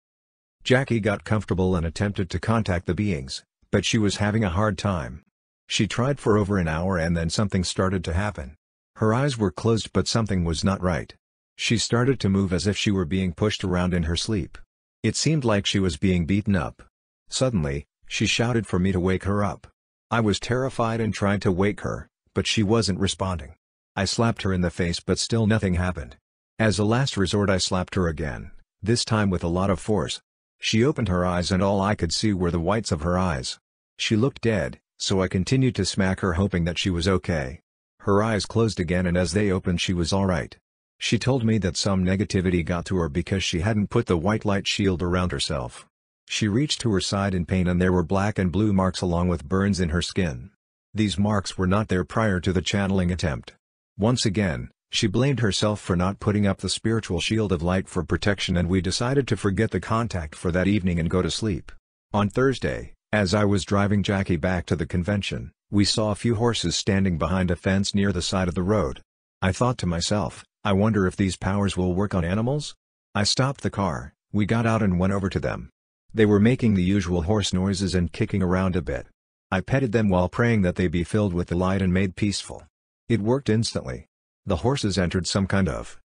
[0.64, 4.79] Jackie got comfortable and attempted to contact the beings, but she was having a hard
[4.79, 5.22] time.
[5.68, 8.57] She tried for over an hour and then something started to happen.
[8.96, 11.14] Her eyes were closed but something was not right.
[11.54, 14.56] She started to move as if she were being pushed around in her sleep.
[15.02, 16.82] It seemed like she was being beaten up.
[17.28, 19.66] Suddenly, she shouted for me to wake her up.
[20.11, 23.54] I was terrified and tried to wake her, but she wasn't responding.
[23.94, 26.16] I slapped her in the face but still nothing happened.
[26.59, 28.50] As a last resort I slapped her again,
[28.82, 30.22] this time with a lot of force.
[30.59, 33.59] She opened her eyes and all I could see were the whites of her eyes.
[33.98, 37.61] She looked dead, so I continued to smack her hoping that she was okay.
[38.07, 40.57] Her eyes closed again and as they opened she was alright.
[40.97, 44.45] She told me that some negativity got to her because she hadn't put the white
[44.45, 45.88] light shield around herself.
[46.29, 49.27] She reached to her side in pain and there were black and blue marks along
[49.27, 50.51] with burns in her skin.
[50.95, 53.55] These marks were not there prior to the channeling attempt.
[53.99, 58.05] Once again, she blamed herself for not putting up the spiritual shield of light for
[58.05, 61.73] protection and we decided to forget the contact for that evening and go to sleep.
[62.12, 66.37] On Thursday, as I was driving Jackie back to the convention, we saw a few
[66.37, 69.00] horses standing behind a fence near the side of the road.
[69.42, 72.74] I thought to myself, I wonder if these powers will work on animals?
[73.14, 75.70] I stopped the car, we got out and went over to them.
[76.14, 79.07] They were making the usual horse noises and kicking around a bit.
[79.50, 82.64] I petted them while praying that they be filled with the light and made peaceful.
[83.09, 84.07] It worked instantly.
[84.44, 85.98] The horses entered some kind of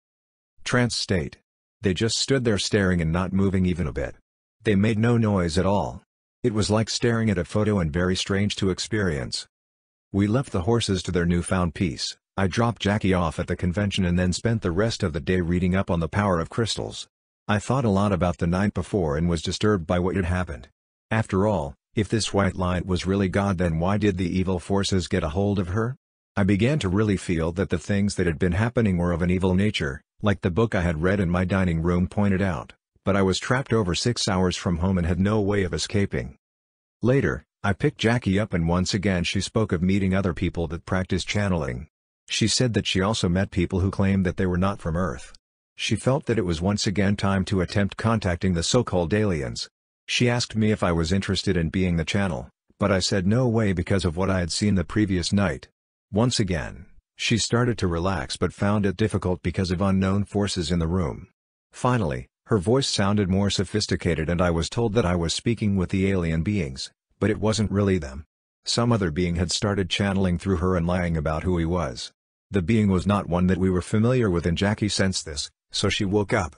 [0.65, 1.39] trance state.
[1.81, 4.17] They just stood there staring and not moving even a bit.
[4.63, 6.03] They made no noise at all.
[6.45, 9.49] It was like staring at a photo and very strange to experience.
[10.13, 12.17] We left the horses to their newfound peace.
[12.37, 15.41] I dropped Jackie off at the convention and then spent the rest of the day
[15.41, 17.09] reading up on the power of crystals.
[17.49, 20.69] I thought a lot about the night before and was disturbed by what had happened.
[21.11, 25.09] After all, if this white light was really God then why did the evil forces
[25.09, 25.97] get a hold of her?
[26.37, 29.31] I began to really feel that the things that had been happening were of an
[29.31, 32.75] evil nature, like the book I had read in my dining room pointed out,
[33.09, 36.37] but I was trapped over six hours from home and had no way of escaping.
[37.01, 40.85] Later, I picked Jackie up and once again she spoke of meeting other people that
[40.85, 41.89] practice channeling.
[42.29, 45.33] She said that she also met people who claimed that they were not from Earth.
[45.75, 49.71] She felt that it was once again time to attempt contacting the so-called aliens.
[50.05, 53.49] She asked me if I was interested in being the channel, but I said no
[53.49, 55.69] way because of what I had seen the previous night.
[56.13, 56.85] Once again,
[57.17, 61.29] she started to relax but found it difficult because of unknown forces in the room.
[61.73, 65.91] Finally, her voice sounded more sophisticated and I was told that I was speaking with
[65.91, 68.25] the alien beings, but it wasn't really them.
[68.65, 72.11] Some other being had started channeling through her and lying about who he was.
[72.51, 75.91] The being was not one that we were familiar with and Jackie sensed this, so
[75.91, 76.57] she woke up.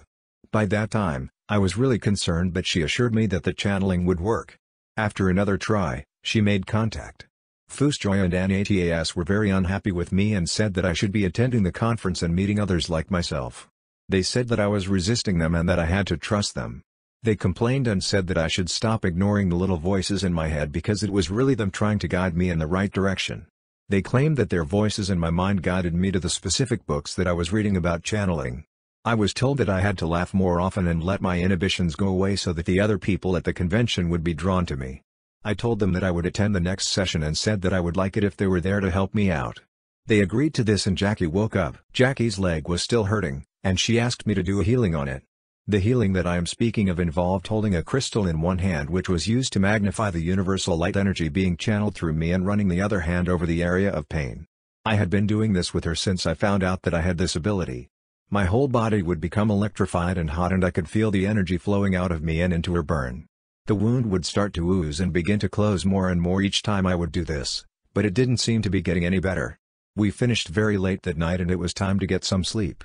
[0.52, 4.20] By that time, I was really concerned but she assured me that the channeling would
[4.20, 4.56] work.
[4.96, 7.26] After another try, she made contact.
[7.68, 11.64] Fusjoy and Natas were very unhappy with me and said that I should be attending
[11.64, 13.68] the conference and meeting others like myself.
[14.10, 16.82] They said that I was resisting them and that I had to trust them.
[17.22, 20.72] They complained and said that I should stop ignoring the little voices in my head
[20.72, 23.46] because it was really them trying to guide me in the right direction.
[23.88, 27.28] They claimed that their voices in my mind guided me to the specific books that
[27.28, 28.64] I was reading about channeling.
[29.04, 32.08] I was told that I had to laugh more often and let my inhibitions go
[32.08, 35.02] away so that the other people at the convention would be drawn to me.
[35.44, 37.96] I told them that I would attend the next session and said that I would
[37.96, 39.60] like it if they were there to help me out.
[40.06, 41.78] They agreed to this and Jackie woke up.
[41.92, 45.22] Jackie's leg was still hurting, and she asked me to do a healing on it.
[45.66, 49.08] The healing that I am speaking of involved holding a crystal in one hand which
[49.08, 52.80] was used to magnify the universal light energy being channeled through me and running the
[52.80, 54.46] other hand over the area of pain.
[54.84, 57.36] I had been doing this with her since I found out that I had this
[57.36, 57.88] ability.
[58.30, 61.94] My whole body would become electrified and hot and I could feel the energy flowing
[61.94, 63.26] out of me and into her burn.
[63.66, 66.86] The wound would start to ooze and begin to close more and more each time
[66.86, 69.58] I would do this, but it didn't seem to be getting any better.
[69.94, 72.82] We finished very late that night and it was time to get some sleep.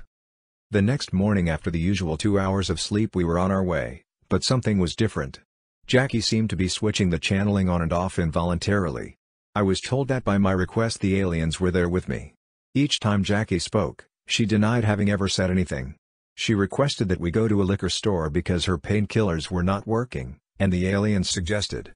[0.71, 4.04] The next morning after the usual two hours of sleep we were on our way,
[4.30, 5.39] but something was different.
[5.86, 9.15] Jackie seemed to be switching the channeling on and off involuntarily.
[9.54, 12.34] I was told that by my request the aliens were there with me.
[12.73, 15.95] Each time Jackie spoke, she denied having ever said anything.
[16.34, 20.39] She requested that we go to a liquor store because her painkillers were not working,
[20.60, 21.93] and the aliens suggested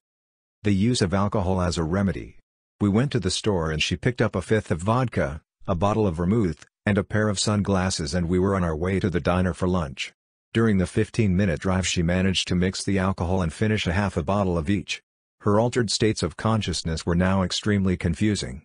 [0.62, 2.38] the use of alcohol as a remedy.
[2.80, 6.06] We went to the store and she picked up a fifth of vodka, a bottle
[6.06, 9.20] of vermouth, and a pair of sunglasses and we were on our way to the
[9.20, 10.12] diner for lunch.
[10.54, 14.24] During the 15-minute drive she managed to mix the alcohol and finish a half a
[14.24, 15.04] bottle of each.
[15.42, 18.64] Her altered states of consciousness were now extremely confusing.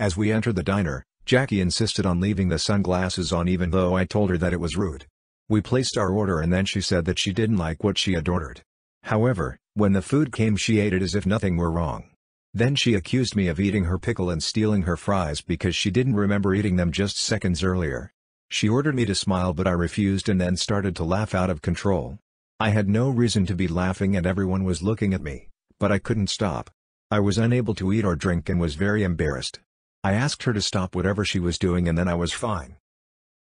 [0.00, 4.04] As we entered the diner, Jackie insisted on leaving the sunglasses on even though I
[4.04, 5.06] told her that it was rude.
[5.48, 8.28] We placed our order and then she said that she didn't like what she had
[8.28, 8.62] ordered.
[9.04, 12.10] However, when the food came she ate it as if nothing were wrong.
[12.56, 16.14] Then she accused me of eating her pickle and stealing her fries because she didn't
[16.14, 18.12] remember eating them just seconds earlier.
[18.48, 21.62] She ordered me to smile but I refused and then started to laugh out of
[21.62, 22.20] control.
[22.60, 25.48] I had no reason to be laughing and everyone was looking at me,
[25.80, 26.70] but I couldn't stop.
[27.10, 29.58] I was unable to eat or drink and was very embarrassed.
[30.04, 32.76] I asked her to stop whatever she was doing and then I was fine.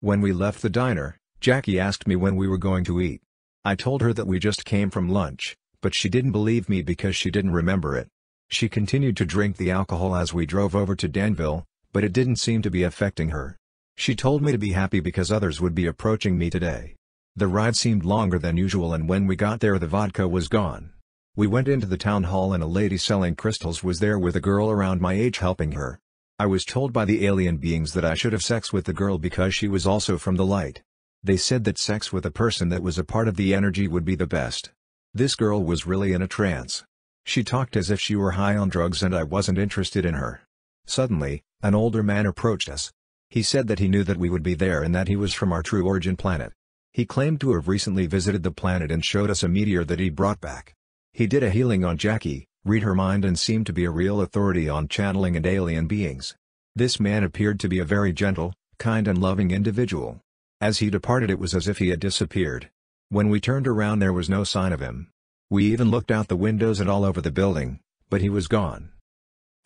[0.00, 3.20] When we left the diner, Jackie asked me when we were going to eat.
[3.62, 7.14] I told her that we just came from lunch, but she didn't believe me because
[7.14, 8.08] she didn't remember it.
[8.52, 12.36] She continued to drink the alcohol as we drove over to Danville, but it didn't
[12.36, 13.56] seem to be affecting her.
[13.96, 16.96] She told me to be happy because others would be approaching me today.
[17.34, 20.92] The ride seemed longer than usual and when we got there the vodka was gone.
[21.34, 24.40] We went into the town hall and a lady selling crystals was there with a
[24.40, 25.98] girl around my age helping her.
[26.38, 29.16] I was told by the alien beings that I should have sex with the girl
[29.16, 30.82] because she was also from the light.
[31.24, 34.04] They said that sex with a person that was a part of the energy would
[34.04, 34.72] be the best.
[35.14, 36.84] This girl was really in a trance.
[37.24, 40.42] She talked as if she were high on drugs and I wasn't interested in her.
[40.86, 42.92] Suddenly, an older man approached us.
[43.30, 45.52] He said that he knew that we would be there and that he was from
[45.52, 46.52] our true origin planet.
[46.92, 50.10] He claimed to have recently visited the planet and showed us a meteor that he
[50.10, 50.74] brought back.
[51.14, 54.20] He did a healing on Jackie, read her mind and seemed to be a real
[54.20, 56.34] authority on channeling and alien beings.
[56.74, 60.20] This man appeared to be a very gentle, kind and loving individual.
[60.60, 62.70] As he departed it was as if he had disappeared.
[63.08, 65.11] When we turned around there was no sign of him.
[65.52, 68.88] We even looked out the windows and all over the building, but he was gone.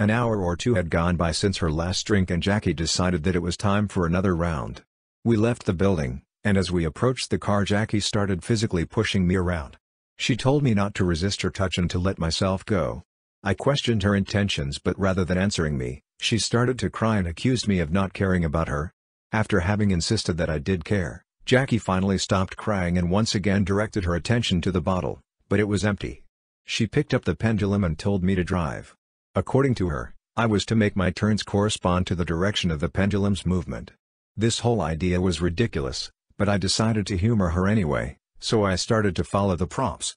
[0.01, 3.37] An hour or two had gone by since her last drink and Jackie decided that
[3.37, 4.83] it was time for another round.
[5.25, 9.37] We left the building, and as we approached the car Jackie started physically pushing me
[9.37, 9.77] around.
[10.18, 13.05] She told me not to resist her touch and to let myself go.
[13.44, 17.68] I questioned her intentions but rather than answering me, she started to cry and accused
[17.68, 18.92] me of not caring about her.
[19.31, 24.03] After having insisted that I did care, Jackie finally stopped crying and once again directed
[24.03, 26.23] her attention to the bottle, but it was empty.
[26.65, 28.97] She picked up the pendulum and told me to drive.
[29.35, 32.89] According to her, I was to make my turns correspond to the direction of the
[32.89, 33.93] pendulum's movement.
[34.37, 39.17] This whole idea was ridiculous, but I decided to humor her anyway, so I started
[39.17, 40.17] to follow the prompts.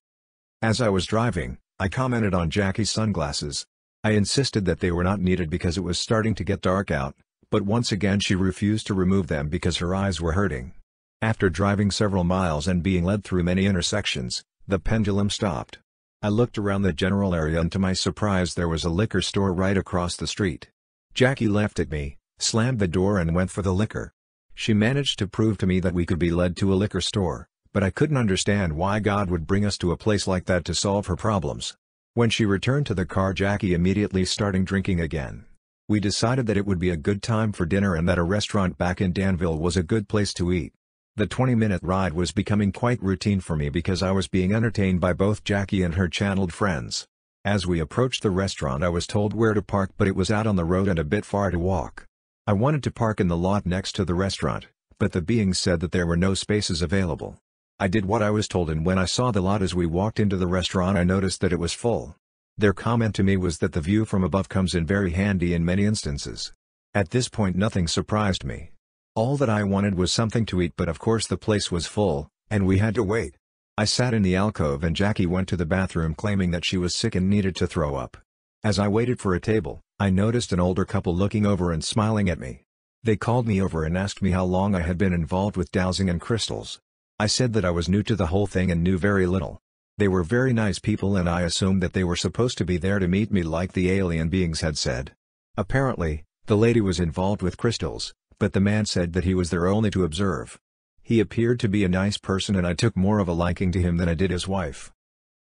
[0.62, 3.65] As I was driving, I commented on Jackie's sunglasses.
[4.04, 7.15] I insisted that they were not needed because it was starting to get dark out,
[7.50, 10.74] but once again she refused to remove them because her eyes were hurting.
[11.22, 15.79] After driving several miles and being led through many intersections, the pendulum stopped.
[16.21, 19.51] I looked around the general area and to my surprise there was a liquor store
[19.51, 20.69] right across the street.
[21.15, 24.13] Jackie left at me, slammed the door and went for the liquor.
[24.53, 27.47] She managed to prove to me that we could be led to a liquor store,
[27.73, 30.75] but I couldn't understand why God would bring us to a place like that to
[30.75, 31.75] solve her problems.
[32.13, 35.45] When she returned to the car Jackie immediately starting drinking again.
[35.88, 38.77] We decided that it would be a good time for dinner and that a restaurant
[38.77, 40.73] back in Danville was a good place to eat.
[41.19, 45.12] The 20-minute ride was becoming quite routine for me because I was being entertained by
[45.12, 47.08] both Jackie and her channeled friends.
[47.43, 50.47] As we approached the restaurant I was told where to park but it was out
[50.47, 52.05] on the road and a bit far to walk.
[52.47, 55.82] I wanted to park in the lot next to the restaurant, but the beings said
[55.82, 57.36] that there were no spaces available.
[57.82, 60.21] I did what I was told and when I saw the lot as we walked
[60.21, 62.15] into the restaurant I noticed that it was full.
[62.58, 65.65] Their comment to me was that the view from above comes in very handy in
[65.65, 66.53] many instances.
[66.93, 68.71] At this point nothing surprised me.
[69.19, 72.29] All that I wanted was something to eat but of course the place was full,
[72.49, 73.36] and we had to wait.
[73.78, 76.95] I sat in the alcove and Jackie went to the bathroom claiming that she was
[76.95, 78.15] sick and needed to throw up.
[78.63, 82.30] As I waited for a table, I noticed an older couple looking over and smiling
[82.30, 82.63] at me.
[83.03, 86.09] They called me over and asked me how long I had been involved with dowsing
[86.09, 86.80] and crystals.
[87.20, 89.59] I said that I was new to the whole thing and knew very little.
[89.97, 92.99] They were very nice people and I assumed that they were supposed to be there
[92.99, 95.11] to meet me like the alien beings had said.
[95.57, 99.68] Apparently, the lady was involved with crystals, but the man said that he was there
[99.68, 100.58] only to observe.
[101.04, 103.82] He appeared to be a nice person and I took more of a liking to
[103.82, 104.92] him than I did his wife.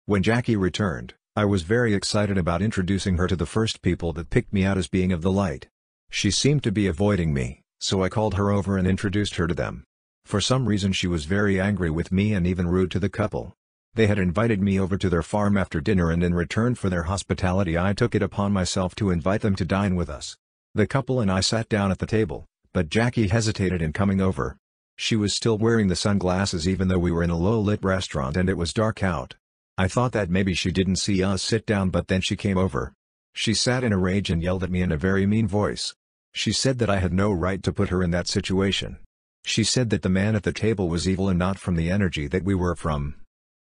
[0.07, 4.31] When Jackie returned, I was very excited about introducing her to the first people that
[4.31, 5.69] picked me out as being of the light.
[6.11, 9.55] She seemed to be avoiding me, so I called her over and introduced her to
[9.55, 9.85] them.
[10.25, 13.55] For some reason she was very angry with me and even rude to the couple.
[13.95, 17.05] They had invited me over to their farm after dinner and in return for their
[17.05, 20.37] hospitality I took it upon myself to invite them to dine with us.
[20.75, 24.59] The couple and I sat down at the table, but Jackie hesitated in coming over.
[24.97, 28.49] She was still wearing the sunglasses even though we were in a low-lit restaurant and
[28.51, 29.37] it was dark out.
[29.79, 32.93] I thought that maybe she didn't see us sit down but then she came over.
[33.33, 35.95] She sat in a rage and yelled at me in a very mean voice.
[36.33, 38.99] She said that I had no right to put her in that situation.
[39.45, 42.27] She said that the man at the table was evil and not from the energy
[42.27, 43.15] that we were from.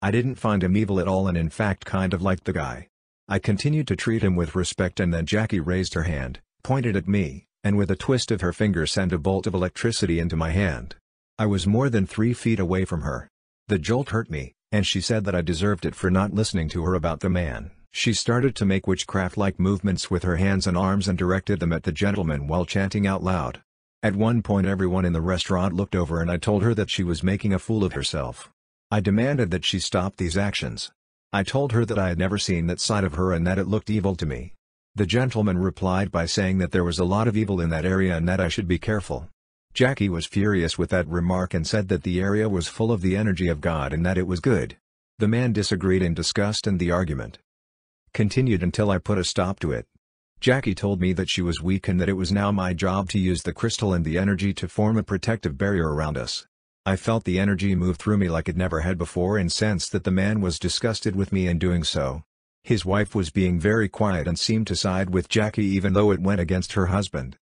[0.02, 2.88] I didn't find him evil at all and in fact kind of liked the guy.
[3.28, 7.08] I continued to treat him with respect and then Jackie raised her hand, pointed at
[7.08, 10.52] me, and with a twist of her finger sent a bolt of electricity into my
[10.52, 10.96] hand.
[11.38, 13.28] I was more than three feet away from her.
[13.68, 16.84] The jolt hurt me, and she said that I deserved it for not listening to
[16.84, 17.72] her about the man.
[17.92, 21.84] She started to make witchcraft-like movements with her hands and arms and directed them at
[21.84, 23.62] the gentleman while chanting out loud.
[24.02, 27.04] At one point everyone in the restaurant looked over and I told her that she
[27.04, 28.50] was making a fool of herself.
[28.90, 30.92] I demanded that she stop these actions.
[31.34, 33.68] I told her that I had never seen that side of her and that it
[33.68, 34.54] looked evil to me.
[34.96, 38.18] The gentleman replied by saying that there was a lot of evil in that area
[38.18, 39.30] and that I should be careful.
[39.74, 43.16] Jackie was furious with that remark and said that the area was full of the
[43.16, 44.76] energy of God and that it was good.
[45.18, 47.38] The man disagreed in disgust and the argument
[48.14, 49.86] continued until I put a stop to it.
[50.42, 53.20] Jackie told me that she was weak and that it was now my job to
[53.20, 56.46] use the crystal and the energy to form a protective barrier around us.
[56.86, 60.04] I felt the energy move through me like it never had before and sensed that
[60.04, 62.24] the man was disgusted with me in doing so.
[62.64, 66.22] His wife was being very quiet and seemed to side with Jackie even though it
[66.22, 67.38] went against her husband.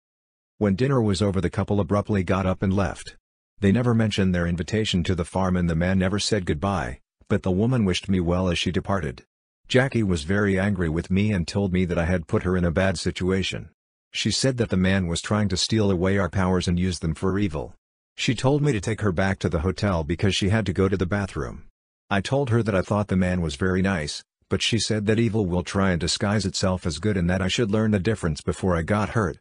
[0.58, 3.16] When dinner was over the couple abruptly got up and left.
[3.60, 7.42] They never mentioned their invitation to the farm and the man never said goodbye, but
[7.42, 9.24] the woman wished me well as she departed.
[9.66, 12.64] Jackie was very angry with me and told me that I had put her in
[12.64, 13.70] a bad situation.
[14.12, 17.14] She said that the man was trying to steal away our powers and use them
[17.14, 17.74] for evil.
[18.16, 20.88] She told me to take her back to the hotel because she had to go
[20.88, 21.64] to the bathroom.
[22.08, 25.18] I told her that I thought the man was very nice, but she said that
[25.18, 28.40] evil will try and disguise itself as good and that I should learn the difference
[28.40, 29.38] before I got hurt.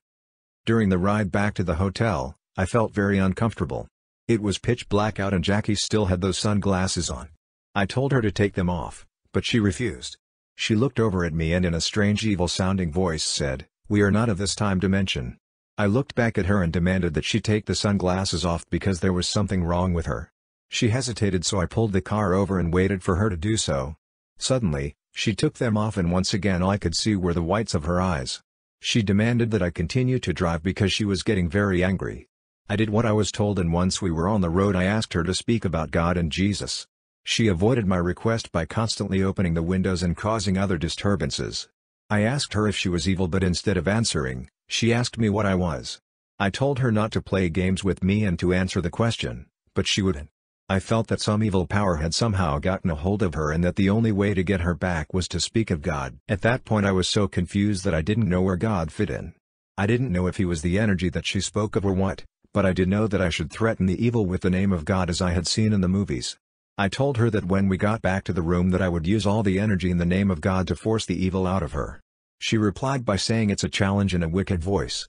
[0.65, 3.87] During the ride back to the hotel, I felt very uncomfortable.
[4.27, 7.29] It was pitch black out and Jackie still had those sunglasses on.
[7.73, 10.17] I told her to take them off, but she refused.
[10.55, 14.27] She looked over at me and in a strange evil-sounding voice said, We are not
[14.27, 15.37] of this time dimension.
[15.77, 19.13] I looked back at her and demanded that she take the sunglasses off because there
[19.13, 20.31] was something wrong with her.
[20.69, 23.95] She hesitated so I pulled the car over and waited for her to do so.
[24.39, 27.73] Suddenly, she took them off and once again all I could see were the whites
[27.73, 28.39] of her eyes.
[28.79, 32.27] She demanded that I continue to drive because she was getting very angry.
[32.69, 35.13] I did what I was told and once we were on the road I asked
[35.13, 36.85] her to speak about God and Jesus.
[37.23, 41.67] She avoided my request by constantly opening the windows and causing other disturbances.
[42.11, 45.47] I asked her if she was evil but instead of answering, she asked me what
[45.47, 45.99] I was.
[46.37, 49.87] I told her not to play games with me and to answer the question, but
[49.87, 50.29] she wouldn't.
[50.69, 53.77] I felt that some evil power had somehow gotten a hold of her and that
[53.77, 56.17] the only way to get her back was to speak of God.
[56.27, 59.33] At that point I was so confused that I didn't know where God fit in.
[59.77, 62.65] I didn't know if he was the energy that she spoke of or what, but
[62.65, 65.21] I did know that I should threaten the evil with the name of God as
[65.21, 66.37] I had seen in the movies.
[66.77, 69.25] I told her that when we got back to the room that I would use
[69.25, 72.01] all the energy in the name of God to force the evil out of her.
[72.39, 75.07] She replied by saying it's a challenge in a wicked voice.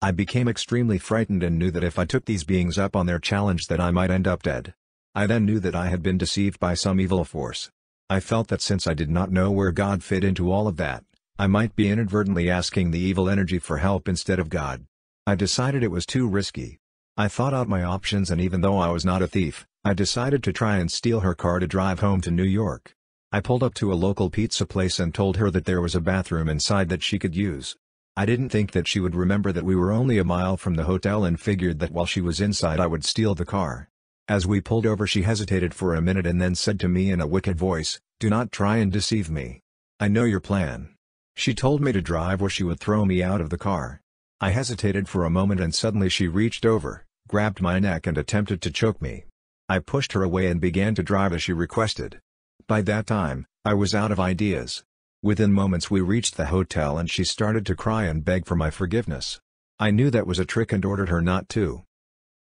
[0.00, 3.18] I became extremely frightened and knew that if I took these beings up on their
[3.18, 4.72] challenge that I might end up dead.
[5.16, 7.70] I then knew that I had been deceived by some evil force.
[8.10, 11.04] I felt that since I did not know where God fit into all of that,
[11.38, 14.84] I might be inadvertently asking the evil energy for help instead of God.
[15.26, 16.80] I decided it was too risky.
[17.16, 20.42] I thought out my options and even though I was not a thief, I decided
[20.42, 22.94] to try and steal her car to drive home to New York.
[23.32, 26.00] I pulled up to a local pizza place and told her that there was a
[26.02, 27.74] bathroom inside that she could use.
[28.18, 30.84] I didn't think that she would remember that we were only a mile from the
[30.84, 33.88] hotel and figured that while she was inside I would steal the car.
[34.28, 37.20] As we pulled over she hesitated for a minute and then said to me in
[37.20, 39.60] a wicked voice, Do not try and deceive me.
[40.00, 40.96] I know your plan.
[41.36, 44.00] She told me to drive or she would throw me out of the car.
[44.40, 48.60] I hesitated for a moment and suddenly she reached over, grabbed my neck and attempted
[48.62, 49.26] to choke me.
[49.68, 52.18] I pushed her away and began to drive as she requested.
[52.66, 54.82] By that time, I was out of ideas.
[55.22, 58.70] Within moments we reached the hotel and she started to cry and beg for my
[58.70, 59.38] forgiveness.
[59.78, 61.84] I knew that was a trick and ordered her not to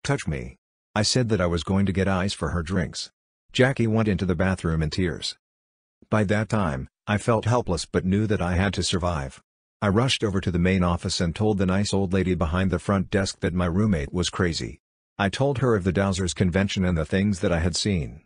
[0.04, 0.59] touch me.
[0.96, 3.12] I said that I was going to get ice for her drinks.
[3.52, 5.38] Jackie went into the bathroom in tears.
[6.10, 9.42] By that time, I felt helpless but knew that I had to survive.
[9.82, 12.80] I rushed over to the main office and told the nice old lady behind the
[12.80, 14.80] front desk that my roommate was crazy.
[15.18, 18.22] I told her of the Dowsers convention and the things that I had seen.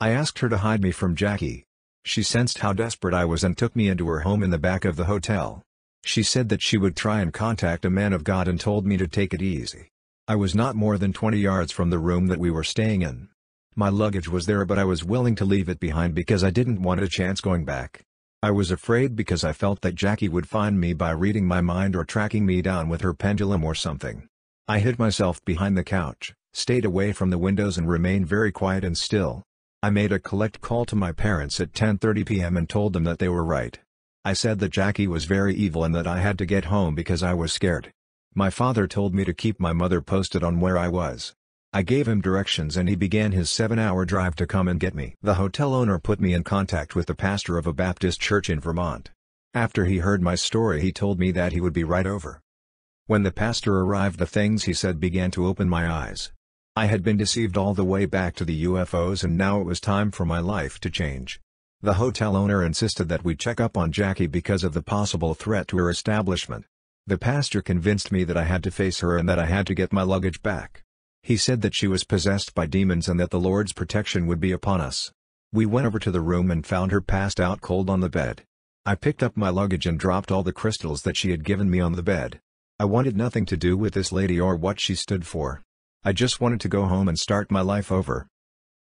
[0.00, 1.64] I asked her to hide me from Jackie.
[2.04, 4.84] She sensed how desperate I was and took me into her home in the back
[4.84, 5.62] of the hotel.
[6.04, 8.96] She said that she would try and contact a man of God and told me
[8.96, 9.91] to take it easy.
[10.28, 13.28] I was not more than 20 yards from the room that we were staying in.
[13.74, 16.80] My luggage was there but I was willing to leave it behind because I didn't
[16.80, 18.04] want a chance going back.
[18.40, 21.96] I was afraid because I felt that Jackie would find me by reading my mind
[21.96, 24.28] or tracking me down with her pendulum or something.
[24.68, 28.84] I hid myself behind the couch, stayed away from the windows and remained very quiet
[28.84, 29.42] and still.
[29.82, 32.56] I made a collect call to my parents at 10.30 p.m.
[32.56, 33.76] and told them that they were right.
[34.24, 37.24] I said that Jackie was very evil and that I had to get home because
[37.24, 37.92] I was scared.
[38.34, 41.34] My father told me to keep my mother posted on where I was.
[41.70, 45.16] I gave him directions and he began his seven-hour drive to come and get me.
[45.20, 48.58] The hotel owner put me in contact with the pastor of a Baptist church in
[48.58, 49.10] Vermont.
[49.52, 52.40] After he heard my story he told me that he would be right over.
[53.06, 56.32] When the pastor arrived the things he said began to open my eyes.
[56.74, 59.78] I had been deceived all the way back to the UFOs and now it was
[59.78, 61.38] time for my life to change.
[61.82, 65.68] The hotel owner insisted that we check up on Jackie because of the possible threat
[65.68, 66.64] to her establishment.
[67.06, 69.74] The pastor convinced me that I had to face her and that I had to
[69.74, 70.84] get my luggage back.
[71.24, 74.52] He said that she was possessed by demons and that the Lord's protection would be
[74.52, 75.12] upon us.
[75.52, 78.44] We went over to the room and found her passed out cold on the bed.
[78.86, 81.80] I picked up my luggage and dropped all the crystals that she had given me
[81.80, 82.40] on the bed.
[82.78, 85.62] I wanted nothing to do with this lady or what she stood for.
[86.04, 88.28] I just wanted to go home and start my life over.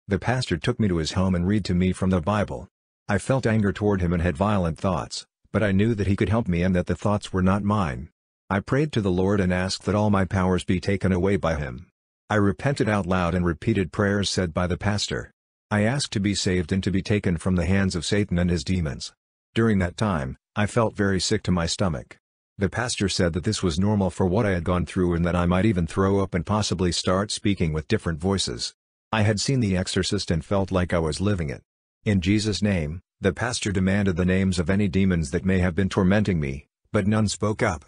[0.09, 2.69] The pastor took me to his home and read to me from the Bible.
[3.09, 5.27] I felt anger toward him and had violent thoughts,
[5.57, 8.11] but I knew that he could help me and that the thoughts were not mine.
[8.51, 11.57] I prayed to the Lord and asked that all my powers be taken away by
[11.57, 11.87] him.
[12.29, 15.31] I repented out loud and repeated prayers said by the pastor.
[15.71, 18.51] I asked to be saved and to be taken from the hands of Satan and
[18.51, 19.15] his demons.
[19.55, 22.19] During that time, I felt very sick to my stomach.
[22.59, 25.37] The pastor said that this was normal for what I had gone through and that
[25.37, 28.75] I might even throw up and possibly start speaking with different voices.
[29.11, 31.63] I had seen The Exorcist and felt like I was living it.
[32.05, 35.89] In Jesus' name, the pastor demanded the names of any demons that may have been
[35.89, 37.85] tormenting me, but none spoke up.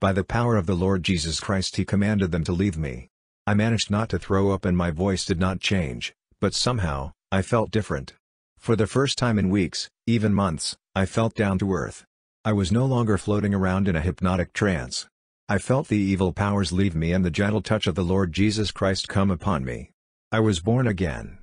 [0.00, 3.08] By the power of the Lord Jesus Christ he commanded them to leave me.
[3.46, 7.40] I managed not to throw up and my voice did not change, but somehow, I
[7.40, 8.14] felt different.
[8.58, 12.04] For the first time in weeks, even months, I felt down to earth.
[12.44, 15.08] I was no longer floating around in a hypnotic trance.
[15.48, 18.72] I felt the evil powers leave me and the gentle touch of the Lord Jesus
[18.72, 19.90] Christ come upon me.
[20.30, 21.38] I was born again.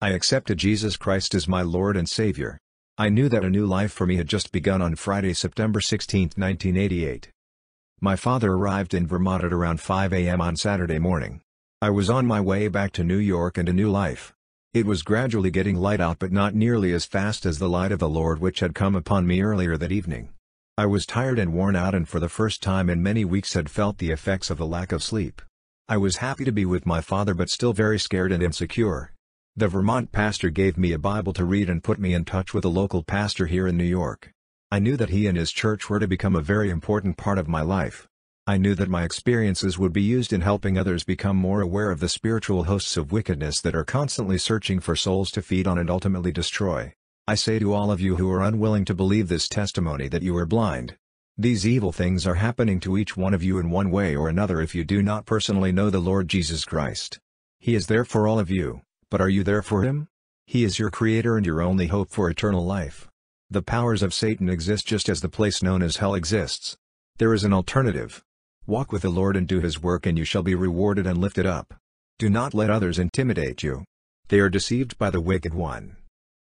[0.00, 2.58] I accepted Jesus Christ as my Lord and Savior.
[2.98, 6.30] I knew that a new life for me had just begun on Friday, September 16,
[6.34, 7.28] 1988.
[8.00, 10.40] My father arrived in Vermont at around 5 a.m.
[10.40, 11.42] on Saturday morning.
[11.82, 14.32] I was on my way back to New York and a new life.
[14.72, 17.98] It was gradually getting light out but not nearly as fast as the light of
[17.98, 20.30] the Lord which had come upon me earlier that evening.
[20.78, 23.68] I was tired and worn out and for the first time in many weeks had
[23.68, 25.42] felt the effects of the lack of sleep.
[25.86, 29.12] I was happy to be with my father but still very scared and insecure.
[29.58, 32.66] The Vermont pastor gave me a Bible to read and put me in touch with
[32.66, 34.30] a local pastor here in New York.
[34.70, 37.48] I knew that he and his church were to become a very important part of
[37.48, 38.06] my life.
[38.46, 42.00] I knew that my experiences would be used in helping others become more aware of
[42.00, 45.88] the spiritual hosts of wickedness that are constantly searching for souls to feed on and
[45.88, 46.92] ultimately destroy.
[47.26, 50.36] I say to all of you who are unwilling to believe this testimony that you
[50.36, 50.98] are blind.
[51.38, 54.60] These evil things are happening to each one of you in one way or another
[54.60, 57.18] if you do not personally know the Lord Jesus Christ.
[57.58, 60.08] He is there for all of you, but are you there for Him?
[60.46, 63.08] He is your Creator and your only hope for eternal life.
[63.50, 66.76] The powers of Satan exist just as the place known as hell exists.
[67.18, 68.24] There is an alternative.
[68.66, 71.46] Walk with the Lord and do His work and you shall be rewarded and lifted
[71.46, 71.74] up.
[72.18, 73.84] Do not let others intimidate you.
[74.28, 75.96] They are deceived by the wicked one.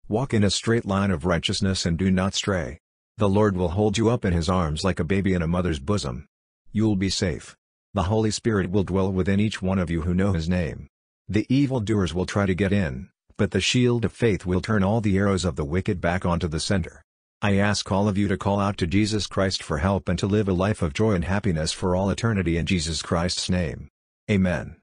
[0.08, 2.80] Walk in a straight line of righteousness and do not stray.
[3.18, 5.80] The Lord will hold you up in His arms like a baby in a mother's
[5.80, 6.28] bosom.
[6.72, 7.56] You'll be safe.
[7.94, 10.88] The Holy Spirit will dwell within each one of you who know His name.
[11.34, 15.02] The evildoers will try to get in, but the shield of faith will turn all
[15.02, 17.02] the arrows of the wicked back onto the center.
[17.42, 20.28] I ask all of you to call out to Jesus Christ for help and to
[20.28, 23.88] live a life of joy and happiness for all eternity in Jesus Christ's name.
[24.30, 24.76] Amen.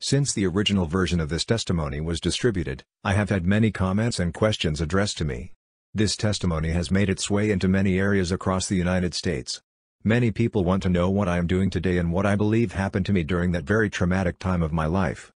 [0.00, 4.34] Since the original version of this testimony was distributed, I have had many comments and
[4.34, 5.52] questions addressed to me.
[5.94, 9.60] This testimony has made its way into many areas across the United States.
[10.02, 13.06] Many people want to know what I am doing today and what I believe happened
[13.06, 15.32] to me during that very traumatic time of my life.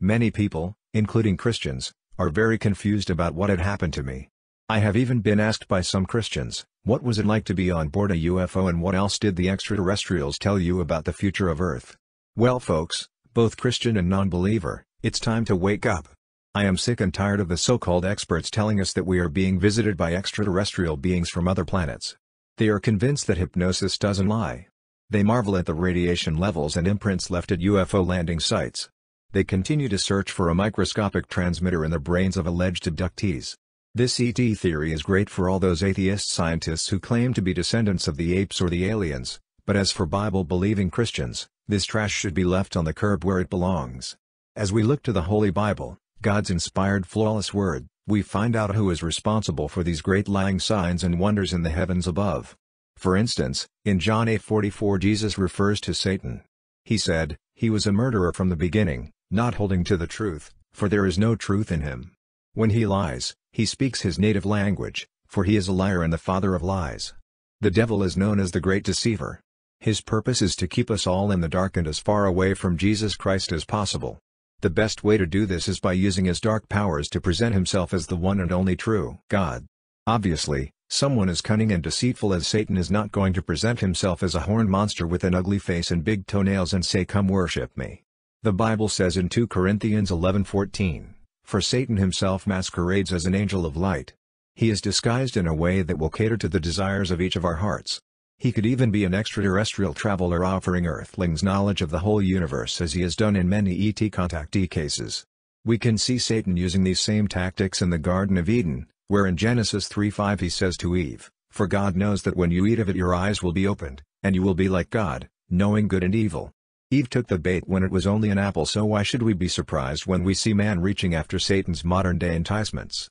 [0.00, 4.28] Many people, including Christians, are very confused about what had happened to me.
[4.68, 7.88] I have even been asked by some Christians, what was it like to be on
[7.88, 11.60] board a UFO and what else did the extraterrestrials tell you about the future of
[11.60, 11.96] Earth?
[12.36, 16.06] Well folks, both Christian and non-believer, it's time to wake up.
[16.54, 19.58] I am sick and tired of the so-called experts telling us that we are being
[19.58, 22.16] visited by extraterrestrial beings from other planets.
[22.56, 24.68] They are convinced that hypnosis doesn't lie.
[25.10, 28.88] They marvel at the radiation levels and imprints left at UFO landing sites.
[29.32, 33.56] They continue to search for a microscopic transmitter in the brains of alleged abductees.
[33.94, 38.08] This ET theory is great for all those atheist scientists who claim to be descendants
[38.08, 42.44] of the apes or the aliens, but as for Bible-believing Christians, this trash should be
[42.44, 44.16] left on the curb where it belongs.
[44.56, 48.88] As we look to the Holy Bible, God's inspired flawless word, we find out who
[48.88, 52.56] is responsible for these great lying signs and wonders in the heavens above.
[52.96, 56.44] For instance, in John 8:44 Jesus refers to Satan.
[56.84, 60.88] He said, he was a murderer from the beginning, not holding to the truth, for
[60.88, 62.12] there is no truth in him.
[62.54, 66.18] When he lies, he speaks his native language, for he is a liar and the
[66.18, 67.12] father of lies.
[67.60, 69.40] The devil is known as the great deceiver.
[69.80, 72.76] His purpose is to keep us all in the dark and as far away from
[72.76, 74.18] Jesus Christ as possible.
[74.60, 77.94] The best way to do this is by using his dark powers to present himself
[77.94, 79.66] as the one and only true God.
[80.06, 84.34] Obviously, someone as cunning and deceitful as Satan is not going to present himself as
[84.34, 88.02] a horned monster with an ugly face and big toenails and say come worship me.
[88.44, 93.76] The Bible says in 2 Corinthians 11:14, For Satan himself masquerades as an angel of
[93.76, 94.12] light.
[94.54, 97.44] He is disguised in a way that will cater to the desires of each of
[97.44, 97.98] our hearts.
[98.38, 102.92] He could even be an extraterrestrial traveler offering Earthlings knowledge of the whole universe as
[102.92, 105.24] he has done in many ET contactee cases.
[105.64, 109.36] We can see Satan using these same tactics in the Garden of Eden, where in
[109.36, 112.94] Genesis 3:5 he says to Eve, For God knows that when you eat of it
[112.94, 116.52] your eyes will be opened, and you will be like God, knowing good and evil.
[116.90, 119.46] Eve took the bait when it was only an apple so why should we be
[119.46, 123.10] surprised when we see man reaching after Satan's modern-day enticements?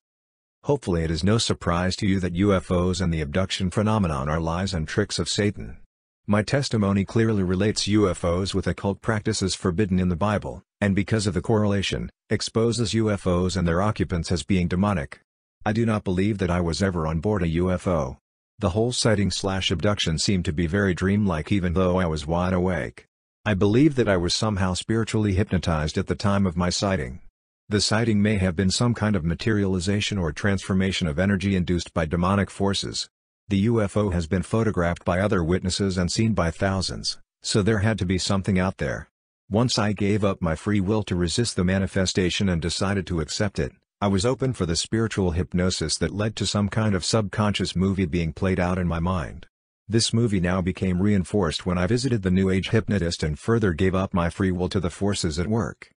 [0.64, 4.74] Hopefully it is no surprise to you that UFOs and the abduction phenomenon are lies
[4.74, 5.78] and tricks of Satan.
[6.26, 11.36] My testimony clearly relates UFOs with occult practices forbidden in the Bible, and because of
[11.36, 15.22] the correlation, exposes UFOs and their occupants as being demonic.
[15.66, 18.18] I do not believe that I was ever on board a UFO.
[18.58, 22.54] The whole sighting slash abduction seemed to be very dreamlike even though I was wide
[22.54, 23.07] awake.
[23.48, 27.22] I believe that I was somehow spiritually hypnotized at the time of my sighting.
[27.70, 32.08] The sighting may have been some kind of materialization or transformation of energy induced by
[32.08, 33.08] demonic forces.
[33.48, 37.98] The UFO has been photographed by other witnesses and seen by thousands, so there had
[38.00, 39.08] to be something out there.
[39.50, 43.60] Once I gave up my free will to resist the manifestation and decided to accept
[43.60, 43.72] it,
[44.02, 48.08] I was open for the spiritual hypnosis that led to some kind of subconscious movie
[48.08, 49.48] being played out in my mind.
[49.90, 53.96] This movie now became reinforced when I visited the New Age hypnotist and further gave
[53.96, 55.90] up my free will to the forces at work.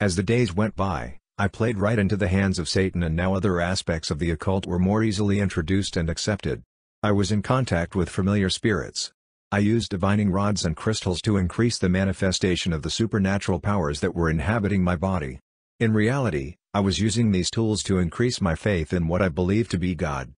[0.00, 3.34] As the days went by, I played right into the hands of Satan and now
[3.34, 6.62] other aspects of the occult were more easily introduced and accepted.
[7.04, 9.12] I was in contact with familiar spirits.
[9.52, 14.14] I used divining rods and crystals to increase the manifestation of the supernatural powers that
[14.14, 15.38] were inhabiting my body.
[15.78, 19.70] In reality, I was using these tools to increase my faith in what I believed
[19.70, 20.32] to be God.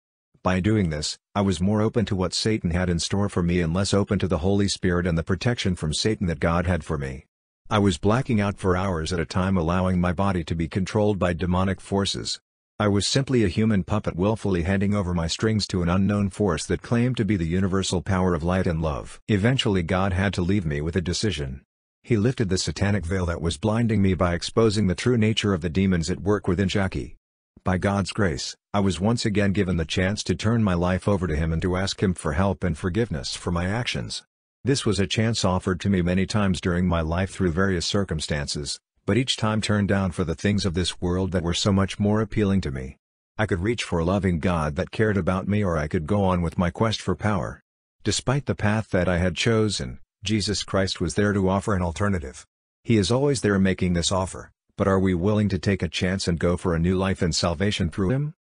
[0.43, 3.61] By doing this, I was more open to what Satan had in store for me
[3.61, 6.83] and less open to the Holy Spirit and the protection from Satan that God had
[6.83, 7.27] for me.
[7.69, 11.19] I was blacking out for hours at a time allowing my body to be controlled
[11.19, 12.41] by demonic forces.
[12.79, 16.65] I was simply a human puppet willfully handing over my strings to an unknown force
[16.65, 19.21] that claimed to be the universal power of light and love.
[19.29, 21.61] Eventually God had to leave me with a decision.
[22.03, 25.61] He lifted the satanic veil that was blinding me by exposing the true nature of
[25.61, 27.17] the demons at work within Jackie.
[27.63, 31.27] By God's grace, I was once again given the chance to turn my life over
[31.27, 34.23] to Him and to ask Him for help and forgiveness for my actions.
[34.63, 38.79] This was a chance offered to me many times during my life through various circumstances,
[39.07, 41.99] but each time turned down for the things of this world that were so much
[41.99, 42.97] more appealing to me.
[43.37, 46.23] I could reach for a loving God that cared about me or I could go
[46.23, 47.61] on with my quest for power.
[48.05, 52.47] Despite the path that I had chosen, Jesus Christ was there to offer an alternative.
[52.85, 56.29] He is always there making this offer, but are we willing to take a chance
[56.29, 58.35] and go for a new life and salvation through Him?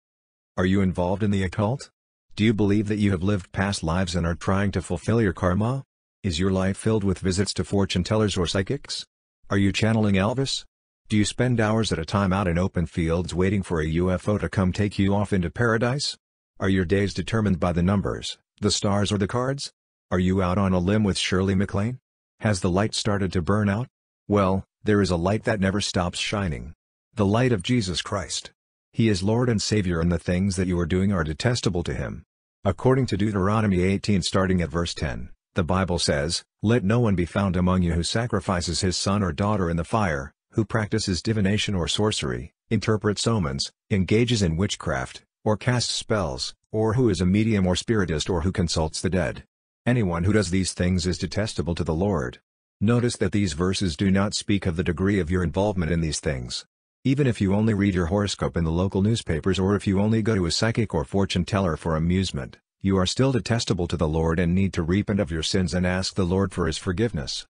[0.58, 1.92] Are you involved in the occult?
[2.36, 5.32] Do you believe that you have lived past lives and are trying to fulfill your
[5.32, 5.84] karma?
[6.24, 9.06] Is your life filled with visits to fortune tellers or psychics?
[9.52, 10.66] Are you channeling Elvis?
[11.10, 14.40] Do you spend hours at a time out in open fields waiting for a UFO
[14.40, 16.18] to come take you off into paradise?
[16.60, 19.72] Are your days determined by the numbers, the stars or the cards?
[20.10, 22.00] Are you out on a limb with Shirley MacLaine?
[22.40, 23.90] Has the light started to burn out?
[24.28, 26.74] Well, there is a light that never stops shining.
[27.14, 28.50] The light of Jesus Christ.
[28.98, 31.94] He is Lord and Savior and the things that you are doing are detestable to
[31.94, 32.24] Him.
[32.66, 35.30] According to Deuteronomy 18 starting at verse 10.
[35.54, 39.32] The Bible says, Let no one be found among you who sacrifices his son or
[39.32, 45.58] daughter in the fire, who practices divination or sorcery, interprets omens, engages in witchcraft, or
[45.58, 49.44] casts spells, or who is a medium or spiritist or who consults the dead.
[49.86, 52.40] Anyone who does these things is detestable to the Lord.
[52.82, 56.20] Notice that these verses do not speak of the degree of your involvement in these
[56.20, 56.66] things.
[57.04, 60.22] Even if you only read your horoscope in the local newspapers or if you only
[60.22, 64.08] go to a psychic or fortune teller for amusement, you are still detestable to the
[64.08, 67.46] Lord and need to repent of your sins and ask the Lord for his forgiveness.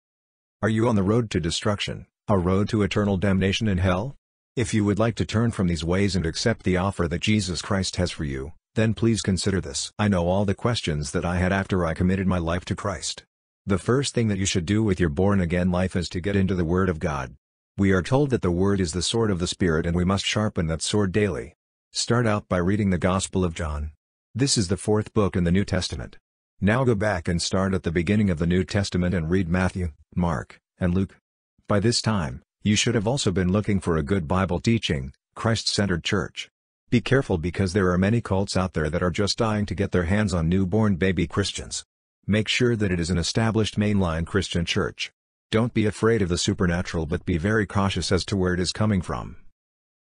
[0.61, 4.15] Are you on the road to destruction, a road to eternal damnation in hell?
[4.55, 7.61] If you would like to turn from these ways and accept the offer that Jesus
[7.61, 9.91] Christ has for you, then please consider this.
[9.97, 13.23] I know all the questions that I had after I committed my life to Christ.
[13.65, 16.53] The first thing that you should do with your born-again life is to get into
[16.53, 17.35] the Word of God.
[17.79, 20.25] We are told that the Word is the sword of the Spirit and we must
[20.25, 21.53] sharpen that sword daily.
[21.91, 23.91] Start out by reading the Gospel of John.
[24.33, 26.17] This is the fourth book in the New Testament.
[26.59, 29.91] Now go back and start at the beginning of the New Testament and read Matthew,
[30.15, 31.17] Mark, and Luke.
[31.67, 36.03] By this time, you should have also been looking for a good Bible teaching, Christ-centered
[36.03, 36.49] church.
[36.89, 39.91] Be careful because there are many cults out there that are just dying to get
[39.91, 41.85] their hands on newborn baby Christians.
[42.25, 45.11] Make sure that it is an established mainline Christian church.
[45.49, 48.73] Don't be afraid of the supernatural but be very cautious as to where it is
[48.73, 49.37] coming from.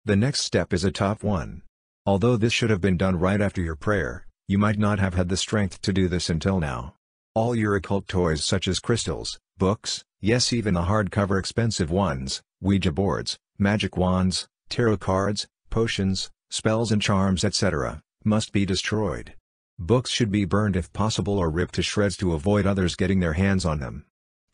[0.07, 1.61] The next step is a tough one.
[2.07, 5.29] Although this should have been done right after your prayer, you might not have had
[5.29, 6.95] the strength to do this until now.
[7.35, 12.91] All your occult toys such as crystals, books, yes even the hardcover expensive ones, Ouija
[12.91, 19.35] boards, magic wands, tarot cards, potions, spells and charms etc., must be destroyed.
[19.79, 23.35] Books should be burned if possible or ripped to shreds to avoid others getting their
[23.35, 24.07] hands on them.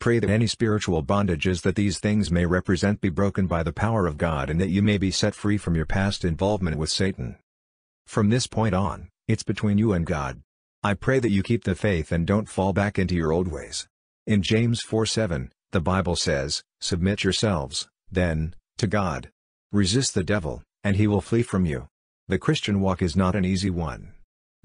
[0.03, 4.05] Pray that any spiritual bondages that these things may represent be broken by the power
[4.05, 7.37] of God and that you may be set free from your past involvement with Satan.
[8.05, 10.41] From this point on, it's between you and God.
[10.83, 13.87] I pray that you keep the faith and don't fall back into your old ways.
[14.27, 19.29] In James 4:7, the Bible says, Submit yourselves, then, to God.
[19.71, 21.87] Resist the devil, and he will flee from you.
[22.27, 24.11] The Christian walk is not an easy one.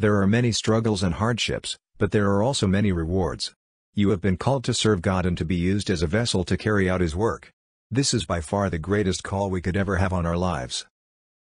[0.01, 3.55] There are many struggles and hardships, but there are also many rewards.
[3.95, 6.57] You have been called to serve God and to be used as a vessel to
[6.57, 7.53] carry out His work.
[7.91, 10.87] This is by far the greatest call we could ever have on our lives.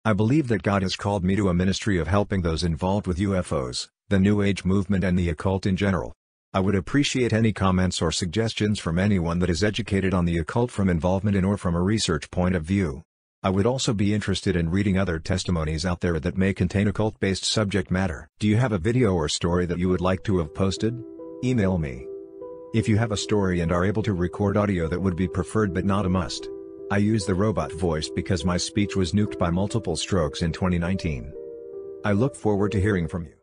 [0.06, 3.18] I believe that God has called me to a ministry of helping those involved with
[3.18, 6.14] UFOs, the New Age movement and the occult in general.
[6.52, 10.72] I would appreciate any comments or suggestions from anyone that is educated on the occult
[10.72, 13.04] from involvement in or from a research point of view.
[13.44, 17.46] I would also be interested in reading other testimonies out there that may contain occult-based
[17.46, 18.28] subject matter.
[18.40, 21.00] Do you have a video or story that you would like to have posted?
[21.44, 22.09] Email me.
[22.72, 25.74] If you have a story and are able to record audio that would be preferred
[25.74, 26.50] but not a must.
[26.92, 31.34] I use the robot voice because my speech was nuked by multiple strokes in 2019.
[32.06, 33.39] I look forward to hearing from you.